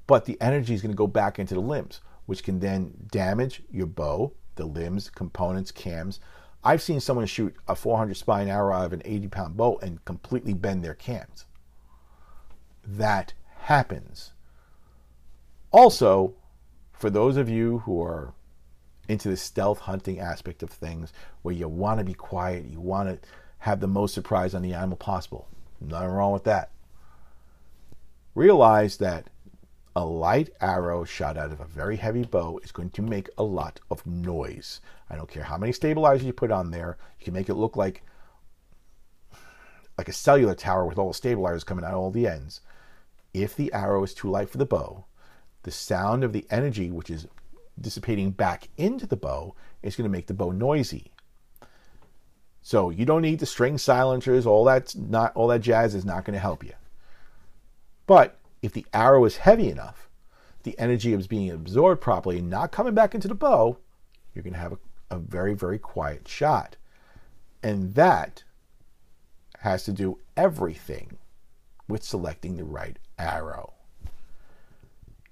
[0.07, 3.63] but the energy is going to go back into the limbs, which can then damage
[3.71, 6.19] your bow, the limbs, components, cams.
[6.63, 10.03] I've seen someone shoot a 400 spine arrow out of an 80 pound bow and
[10.05, 11.45] completely bend their cams.
[12.85, 14.31] That happens.
[15.71, 16.33] Also,
[16.91, 18.33] for those of you who are
[19.07, 23.09] into the stealth hunting aspect of things, where you want to be quiet, you want
[23.09, 23.29] to
[23.59, 25.47] have the most surprise on the animal possible.
[25.79, 26.71] Nothing wrong with that.
[28.35, 29.29] Realize that
[29.99, 33.43] a light arrow shot out of a very heavy bow is going to make a
[33.43, 34.79] lot of noise.
[35.09, 37.75] I don't care how many stabilizers you put on there, you can make it look
[37.75, 38.01] like
[39.97, 42.61] like a cellular tower with all the stabilizers coming out all the ends.
[43.33, 45.03] If the arrow is too light for the bow,
[45.63, 47.27] the sound of the energy which is
[47.81, 51.11] dissipating back into the bow is going to make the bow noisy.
[52.61, 56.23] So you don't need the string silencers, all that not all that jazz is not
[56.23, 56.73] going to help you.
[58.07, 60.09] But if the arrow is heavy enough,
[60.63, 63.77] the energy is being absorbed properly and not coming back into the bow,
[64.33, 64.77] you're going to have a,
[65.11, 66.75] a very, very quiet shot.
[67.63, 68.43] And that
[69.59, 71.17] has to do everything
[71.87, 73.73] with selecting the right arrow.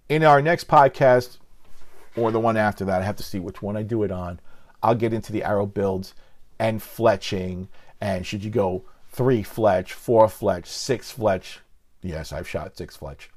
[0.09, 1.37] In our next podcast,
[2.15, 4.39] or the one after that, I have to see which one I do it on.
[4.81, 6.13] I'll get into the arrow builds
[6.59, 7.67] and fletching.
[8.01, 11.59] And should you go three fletch, four fletch, six fletch?
[12.07, 13.29] Yes, I've shot six fletch.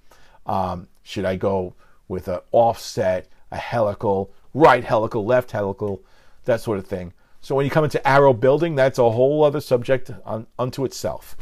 [0.47, 1.75] Um, should I go
[2.07, 6.05] with an offset, a helical, right helical, left helical,
[6.45, 7.13] that sort of thing?
[7.41, 11.37] So when you come into arrow building, that's a whole other subject on, unto itself.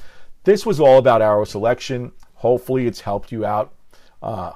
[0.45, 2.13] This was all about arrow selection.
[2.35, 3.75] Hopefully, it's helped you out.
[4.23, 4.53] Uh,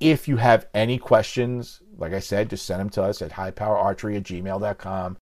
[0.00, 4.16] if you have any questions, like I said, just send them to us at highpowerarchery
[4.16, 5.18] at gmail.com.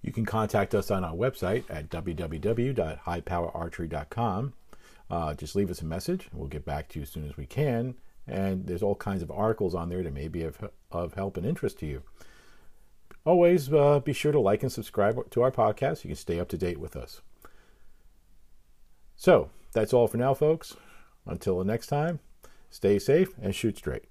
[0.00, 4.54] You can contact us on our website at www.highpowerarchery.com.
[5.10, 6.28] Uh, just leave us a message.
[6.32, 7.94] We'll get back to you as soon as we can.
[8.26, 10.58] And there's all kinds of articles on there that may be of,
[10.90, 12.02] of help and interest to you.
[13.24, 15.98] Always uh, be sure to like and subscribe to our podcast.
[15.98, 17.20] So you can stay up to date with us.
[19.14, 20.76] So that's all for now, folks.
[21.24, 22.20] Until the next time,
[22.70, 24.04] stay safe and shoot straight.